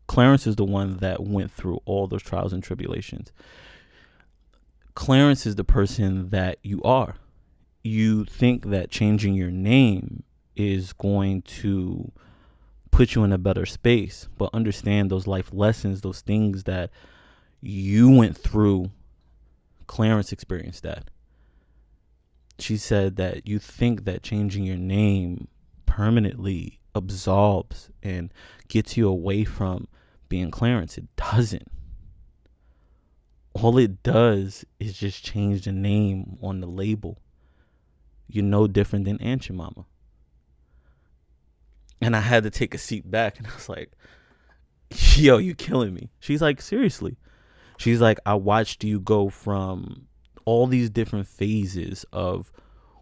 Clarence 0.08 0.46
is 0.46 0.56
the 0.56 0.64
one 0.64 0.98
that 0.98 1.22
went 1.22 1.50
through 1.50 1.80
all 1.84 2.06
those 2.06 2.22
trials 2.22 2.52
and 2.52 2.62
tribulations. 2.62 3.32
Clarence 4.94 5.46
is 5.46 5.56
the 5.56 5.64
person 5.64 6.30
that 6.30 6.58
you 6.62 6.80
are 6.82 7.16
you 7.86 8.24
think 8.24 8.66
that 8.66 8.90
changing 8.90 9.34
your 9.34 9.50
name 9.50 10.24
is 10.54 10.92
going 10.92 11.42
to 11.42 12.10
put 12.90 13.14
you 13.14 13.24
in 13.24 13.32
a 13.32 13.38
better 13.38 13.66
space, 13.66 14.28
but 14.36 14.50
understand 14.52 15.10
those 15.10 15.26
life 15.26 15.52
lessons, 15.52 16.00
those 16.00 16.20
things 16.20 16.64
that 16.64 16.90
you 17.60 18.10
went 18.10 18.36
through. 18.36 18.90
Clarence 19.86 20.32
experienced 20.32 20.82
that. 20.82 21.10
She 22.58 22.76
said 22.76 23.16
that 23.16 23.46
you 23.46 23.58
think 23.58 24.04
that 24.04 24.22
changing 24.22 24.64
your 24.64 24.78
name 24.78 25.48
permanently 25.84 26.80
absolves 26.94 27.90
and 28.02 28.32
gets 28.68 28.96
you 28.96 29.08
away 29.08 29.44
from 29.44 29.86
being 30.28 30.50
Clarence. 30.50 30.98
It 30.98 31.14
doesn't. 31.16 31.70
All 33.52 33.78
it 33.78 34.02
does 34.02 34.64
is 34.80 34.98
just 34.98 35.24
change 35.24 35.64
the 35.64 35.72
name 35.72 36.38
on 36.42 36.60
the 36.60 36.66
label 36.66 37.18
you're 38.28 38.44
no 38.44 38.66
different 38.66 39.04
than 39.04 39.20
Aunt 39.20 39.48
your 39.48 39.56
mama. 39.56 39.86
And 42.00 42.14
I 42.14 42.20
had 42.20 42.42
to 42.42 42.50
take 42.50 42.74
a 42.74 42.78
seat 42.78 43.10
back 43.10 43.38
and 43.38 43.46
I 43.46 43.54
was 43.54 43.68
like, 43.68 43.92
yo, 44.90 45.38
you 45.38 45.54
killing 45.54 45.94
me. 45.94 46.10
She's 46.20 46.42
like, 46.42 46.60
seriously. 46.60 47.16
She's 47.78 48.00
like, 48.00 48.18
I 48.26 48.34
watched 48.34 48.84
you 48.84 49.00
go 49.00 49.28
from 49.28 50.06
all 50.44 50.66
these 50.66 50.90
different 50.90 51.26
phases 51.26 52.04
of 52.12 52.52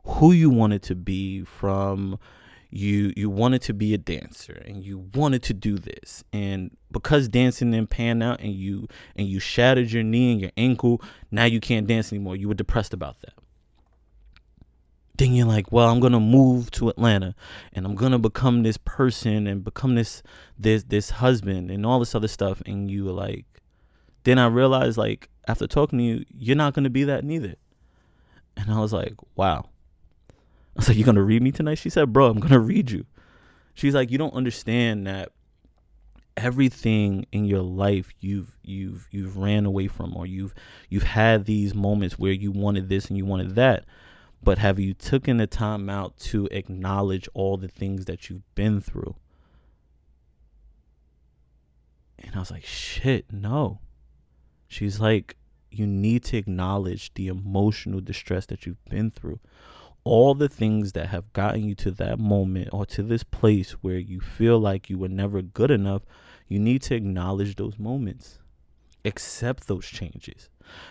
who 0.05 0.33
you 0.33 0.51
wanted 0.51 0.83
to 0.83 0.95
be 0.95 1.45
from 1.45 2.19
you 2.71 3.13
you 3.17 3.31
wanted 3.31 3.63
to 3.63 3.73
be 3.73 3.95
a 3.95 3.99
dancer 3.99 4.61
and 4.67 4.83
you 4.83 5.09
wanted 5.15 5.43
to 5.45 5.55
do 5.55 5.79
this 5.79 6.25
and 6.33 6.77
because 6.91 7.29
dancing 7.29 7.71
didn't 7.71 7.89
pan 7.89 8.21
out 8.21 8.41
and 8.41 8.53
you 8.53 8.89
and 9.15 9.29
you 9.29 9.39
shattered 9.39 9.93
your 9.93 10.03
knee 10.03 10.33
and 10.33 10.41
your 10.41 10.51
ankle 10.57 11.01
now 11.31 11.45
you 11.45 11.61
can't 11.61 11.87
dance 11.87 12.13
anymore 12.13 12.35
you 12.35 12.49
were 12.49 12.55
depressed 12.55 12.93
about 12.93 13.21
that 13.21 13.35
then 15.17 15.33
you're 15.35 15.47
like, 15.47 15.71
well, 15.71 15.89
I'm 15.89 16.01
gonna 16.01 16.21
move 16.21 16.71
to 16.73 16.89
Atlanta 16.89 17.35
and 17.73 17.87
I'm 17.87 17.95
gonna 17.95 18.19
become 18.19 18.63
this 18.63 18.77
person 18.77 19.47
and 19.47 19.63
become 19.63 19.95
this 19.95 20.23
this 20.59 20.85
this 20.85 21.11
husband 21.11 21.71
and 21.71 21.87
all 21.87 22.01
this 22.01 22.15
other 22.15 22.29
stuff. 22.29 22.63
And 22.67 22.91
you 22.91 23.05
were 23.05 23.13
like, 23.13 23.45
then 24.25 24.39
I 24.39 24.47
realized 24.47 24.99
like 24.99 25.29
after 25.47 25.67
talking 25.67 25.99
to 25.99 26.05
you, 26.05 26.25
you're 26.37 26.57
not 26.57 26.75
gonna 26.75 26.91
be 26.91 27.05
that 27.05 27.25
neither. 27.25 27.55
And 28.57 28.71
I 28.71 28.81
was 28.81 28.93
like, 28.93 29.15
wow. 29.37 29.69
I 30.31 30.33
was 30.77 30.89
like, 30.89 30.97
you're 30.97 31.07
gonna 31.07 31.23
read 31.23 31.43
me 31.43 31.53
tonight? 31.53 31.77
She 31.77 31.91
said, 31.91 32.13
bro, 32.13 32.27
I'm 32.27 32.41
gonna 32.41 32.59
read 32.59 32.91
you. 32.91 33.07
She's 33.75 33.95
like, 33.95 34.11
you 34.11 34.19
don't 34.19 34.35
understand 34.35 35.07
that 35.07 35.31
everything 36.37 37.25
in 37.31 37.45
your 37.45 37.63
life 37.63 38.11
you've 38.19 38.59
you've 38.65 39.07
you've 39.13 39.37
ran 39.37 39.65
away 39.65 39.87
from 39.87 40.17
or 40.17 40.27
you've 40.27 40.53
you've 40.89 41.05
had 41.05 41.45
these 41.45 41.77
moments 41.77 42.19
where 42.19 42.33
you 42.33 42.51
wanted 42.51 42.89
this 42.89 43.07
and 43.07 43.17
you 43.17 43.25
wanted 43.25 43.55
that 43.55 43.85
but 44.45 44.59
have 44.59 44.79
you 44.79 44.95
taken 44.95 45.39
the 45.39 45.47
time 45.47 45.89
out 45.89 46.17
to 46.19 46.47
acknowledge 46.53 47.29
all 47.35 47.57
the 47.57 47.69
things 47.69 48.05
that 48.05 48.29
you've 48.29 48.55
been 48.55 48.81
through 48.81 49.17
And 52.25 52.35
I 52.35 52.39
was 52.39 52.51
like, 52.51 52.65
shit, 52.65 53.33
no. 53.33 53.81
She's 54.67 54.99
like, 54.99 55.37
you 55.71 55.87
need 55.87 56.25
to 56.25 56.37
acknowledge 56.37 57.13
the 57.15 57.29
emotional 57.29 58.01
distress 58.01 58.47
that 58.47 58.65
you've 58.67 58.85
been 58.87 59.11
through. 59.11 59.41
All 60.05 60.35
the 60.35 60.49
things 60.49 60.93
that 60.93 61.09
have 61.09 61.33
gotten 61.33 61.65
you 61.65 61.75
to 61.77 61.91
that 61.93 62.19
moment 62.19 62.71
or 62.73 62.87
to 62.87 63.03
this 63.03 63.25
place 63.25 63.73
where 63.83 63.99
you 63.99 64.21
feel 64.21 64.59
like 64.59 64.91
you 64.91 64.99
were 64.99 65.09
never 65.09 65.43
good 65.43 65.71
enough, 65.71 66.03
you 66.49 66.59
need 66.59 66.83
to 66.83 66.95
acknowledge 66.95 67.57
those 67.57 67.79
moments. 67.79 68.39
Accept 69.05 69.67
those 69.67 69.87
changes. 69.87 70.49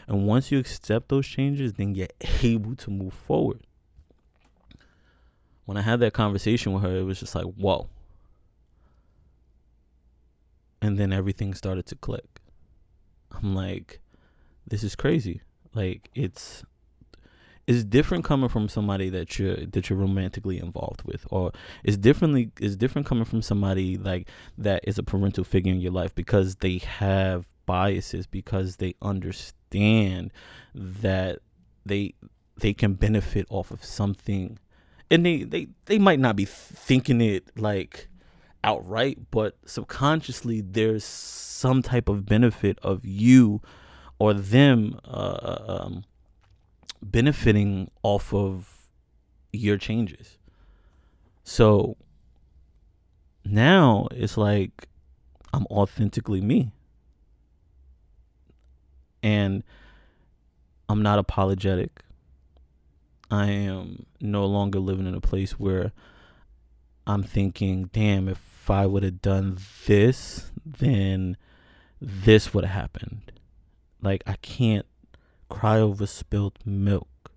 And 0.08 0.28
once 0.28 0.52
you 0.52 0.60
accept 0.60 1.10
those 1.10 1.28
changes, 1.28 1.74
then 1.74 1.96
you're 1.96 2.08
able 2.42 2.76
to 2.76 2.92
move 2.92 3.14
forward. 3.14 3.62
When 5.66 5.78
I 5.78 5.82
had 5.82 6.00
that 6.02 6.14
conversation 6.14 6.74
with 6.74 6.84
her, 6.84 6.98
it 6.98 7.04
was 7.04 7.20
just 7.20 7.36
like, 7.36 7.46
whoa. 7.46 7.90
And 10.82 10.98
then 10.98 11.14
everything 11.14 11.54
started 11.54 11.86
to 11.88 11.96
click. 11.96 12.42
I'm 13.32 13.56
like, 13.56 14.02
this 14.68 14.84
is 14.84 14.96
crazy. 14.96 15.42
Like 15.74 16.10
it's 16.14 16.64
it's 17.66 17.84
different 17.84 18.26
coming 18.26 18.50
from 18.50 18.68
somebody 18.68 19.10
that 19.10 19.40
you're 19.40 19.56
that 19.56 19.90
you're 19.90 19.98
romantically 19.98 20.60
involved 20.60 21.02
with 21.04 21.26
or 21.30 21.52
it's 21.84 21.98
differently 21.98 22.52
it's 22.60 22.76
different 22.76 23.08
coming 23.08 23.24
from 23.24 23.42
somebody 23.42 23.98
like 23.98 24.28
that 24.58 24.84
is 24.86 24.98
a 24.98 25.04
parental 25.04 25.44
figure 25.44 25.72
in 25.72 25.80
your 25.80 25.92
life 25.92 26.14
because 26.14 26.56
they 26.56 26.78
have 26.80 27.46
biases 27.65 28.28
because 28.28 28.78
they 28.78 28.95
understand 29.02 30.32
that 30.73 31.39
they 31.86 32.13
they 32.60 32.73
can 32.73 32.93
benefit 32.93 33.45
off 33.49 33.71
of 33.71 33.84
something 33.84 34.58
and 35.10 35.26
they 35.26 35.43
they 35.43 35.67
they 35.86 35.99
might 35.99 36.19
not 36.19 36.36
be 36.36 36.45
thinking 36.45 37.21
it 37.21 37.45
like 37.58 38.08
outright 38.63 39.17
but 39.32 39.58
subconsciously 39.65 40.62
there's 40.62 41.04
some 41.04 41.82
type 41.82 42.10
of 42.10 42.26
benefit 42.26 42.78
of 42.82 43.06
you 43.06 43.62
or 44.19 44.34
them 44.34 44.99
uh, 45.06 45.58
um, 45.67 46.04
benefiting 47.02 47.89
off 48.04 48.34
of 48.34 48.88
your 49.52 49.78
changes. 49.78 50.38
So 51.43 51.97
now 53.45 54.08
it's 54.12 54.38
like 54.38 54.88
I'm 55.54 55.65
authentically 55.67 56.41
me. 56.41 56.71
And 59.24 59.64
I'm 60.88 61.02
not 61.02 61.18
apologetic. 61.18 62.02
I 63.32 63.48
am 63.48 64.06
no 64.22 64.46
longer 64.46 64.80
living 64.80 65.08
in 65.08 65.16
a 65.16 65.22
place 65.22 65.54
where 65.54 65.92
I'm 67.08 67.24
thinking, 67.24 67.90
damn, 67.92 68.30
if 68.30 68.70
I 68.70 68.86
would 68.86 69.02
have 69.04 69.22
done 69.22 69.58
this, 69.88 70.52
then 70.64 71.38
this 72.00 72.54
would 72.54 72.64
have 72.66 72.80
happened. 72.80 73.32
Like 74.02 74.24
I 74.28 74.36
can't 74.36 74.86
cry 75.50 75.80
over 75.80 76.06
spilled 76.06 76.60
milk. 76.66 77.32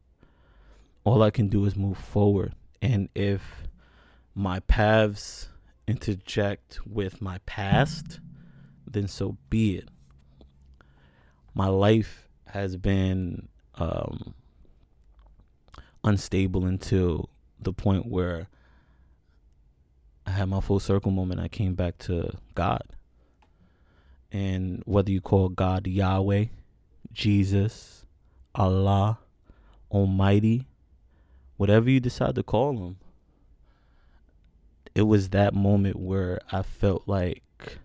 All 1.05 1.23
I 1.23 1.31
can 1.31 1.49
do 1.49 1.65
is 1.65 1.77
move 1.77 1.99
forward. 1.99 2.55
And 2.83 3.09
if 3.15 3.63
my 4.35 4.61
paths 4.61 5.49
interject 5.89 6.87
with 6.87 7.23
my 7.23 7.39
past, 7.47 8.21
then 8.87 9.09
so 9.09 9.37
be 9.49 9.77
it. 9.77 9.89
My 11.57 11.69
life 11.69 12.29
has 12.49 12.77
been 12.77 13.49
um, 13.77 14.35
unstable 16.05 16.67
until 16.67 17.31
the 17.59 17.73
point 17.73 18.05
where 18.05 18.49
I 20.27 20.33
had 20.33 20.51
my 20.51 20.61
full 20.61 20.81
circle 20.81 21.11
moment. 21.11 21.41
I 21.41 21.49
came 21.49 21.75
back 21.75 21.97
to 22.01 22.37
God. 22.55 22.83
And 24.31 24.83
whether 24.85 25.11
you 25.11 25.23
call 25.23 25.49
God 25.49 25.87
Yahweh, 25.87 26.45
Jesus, 27.15 28.05
Allah, 28.55 29.21
Almighty, 29.91 30.67
whatever 31.57 31.89
you 31.89 32.01
decide 32.01 32.35
to 32.35 32.43
call 32.43 32.77
him, 32.77 32.97
it 34.95 35.05
was 35.05 35.31
that 35.31 35.55
moment 35.55 35.97
where 35.97 36.39
I 36.53 36.61
felt 36.61 37.05
like 37.07 37.79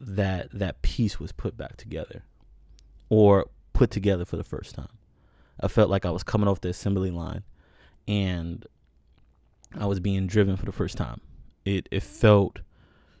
that 0.00 0.48
that 0.54 0.80
piece 0.80 1.20
was 1.20 1.30
put 1.30 1.58
back 1.58 1.76
together 1.76 2.22
or 3.14 3.46
put 3.72 3.90
together 3.90 4.24
for 4.24 4.36
the 4.36 4.44
first 4.44 4.74
time. 4.74 4.88
I 5.60 5.68
felt 5.68 5.88
like 5.88 6.04
I 6.04 6.10
was 6.10 6.24
coming 6.24 6.48
off 6.48 6.60
the 6.60 6.70
assembly 6.70 7.12
line 7.12 7.44
and 8.08 8.66
I 9.78 9.86
was 9.86 10.00
being 10.00 10.26
driven 10.26 10.56
for 10.56 10.66
the 10.66 10.72
first 10.72 10.96
time. 10.96 11.20
It 11.64 11.88
it 11.92 12.02
felt 12.02 12.60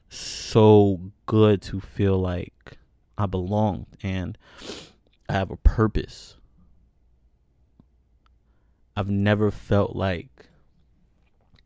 so 0.08 1.00
good 1.26 1.62
to 1.62 1.80
feel 1.80 2.18
like 2.18 2.78
I 3.16 3.26
belonged 3.26 3.86
and 4.02 4.36
I 5.28 5.34
have 5.34 5.50
a 5.50 5.56
purpose. 5.56 6.36
I've 8.96 9.10
never 9.10 9.50
felt 9.50 9.94
like 9.94 10.48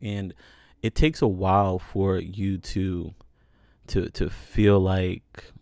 and 0.00 0.34
it 0.82 0.94
takes 0.94 1.22
a 1.22 1.28
while 1.28 1.78
for 1.78 2.18
you 2.18 2.58
to 2.58 3.14
to 3.88 4.10
to 4.10 4.28
feel 4.28 4.78
like 4.80 5.52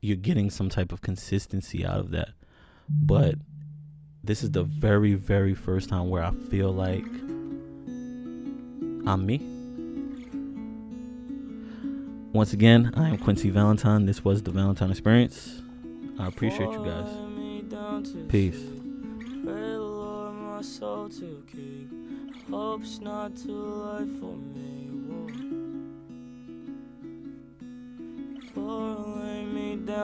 you're 0.00 0.16
getting 0.16 0.50
some 0.50 0.68
type 0.68 0.92
of 0.92 1.00
consistency 1.00 1.84
out 1.84 1.98
of 1.98 2.10
that. 2.12 2.30
But 2.88 3.36
this 4.22 4.42
is 4.42 4.50
the 4.50 4.64
very 4.64 5.14
very 5.14 5.54
first 5.54 5.88
time 5.88 6.10
where 6.10 6.22
I 6.22 6.32
feel 6.50 6.72
like 6.72 7.06
I'm 9.06 9.24
me. 9.24 9.38
Once 12.32 12.52
again, 12.52 12.92
I 12.94 13.08
am 13.08 13.18
Quinsi 13.18 13.50
Valentine. 13.50 14.04
This 14.04 14.22
was 14.22 14.42
the 14.42 14.50
Valentine 14.50 14.90
Experience. 14.90 15.62
I 16.18 16.26
appreciate 16.26 16.70
you 16.70 16.84
guys. 16.84 17.08
Peace. 18.28 18.60
Pray 19.44 19.54
the 19.54 19.78
Lord 19.78 20.34
my 20.34 20.60
soul 20.60 21.08
to 21.08 21.44
keep. 21.50 21.90
Hope's 22.50 23.00
not 23.00 23.34
too 23.36 24.18
for 24.20 24.36
me. 24.36 24.87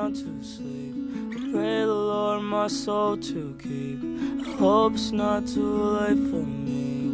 Down 0.05 0.13
to 0.13 0.45
sleep. 0.45 0.95
I 1.33 1.51
pray 1.53 1.81
the 1.81 1.87
Lord 1.87 2.43
my 2.43 2.67
soul 2.67 3.17
to 3.17 3.57
keep. 3.63 4.01
Hope's 4.59 5.13
not 5.13 5.47
too 5.47 5.63
late 5.63 6.19
for 6.31 6.45
me. 6.67 7.11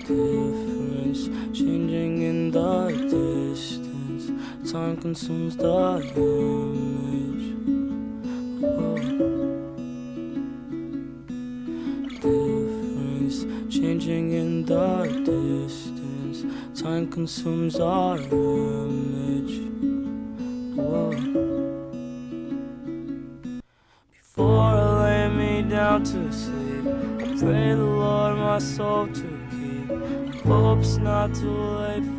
Difference 0.00 1.28
changing 1.56 2.22
in 2.22 2.50
the 2.50 2.88
distance. 3.10 4.72
Time 4.72 4.96
consumes 4.96 5.56
the 5.56 6.02
image. 6.16 7.46
Difference 12.20 13.38
changing 13.72 14.32
in 14.32 14.64
the 14.64 15.06
distance. 15.24 16.80
Time 16.80 17.06
consumes 17.08 17.78
our 17.78 18.18
image. 18.18 19.25
My 28.56 28.60
soul 28.60 29.06
to 29.08 29.40
keep. 29.50 30.42
Hope's 30.46 30.96
not 30.96 31.34
too 31.34 31.50
late 31.50 32.15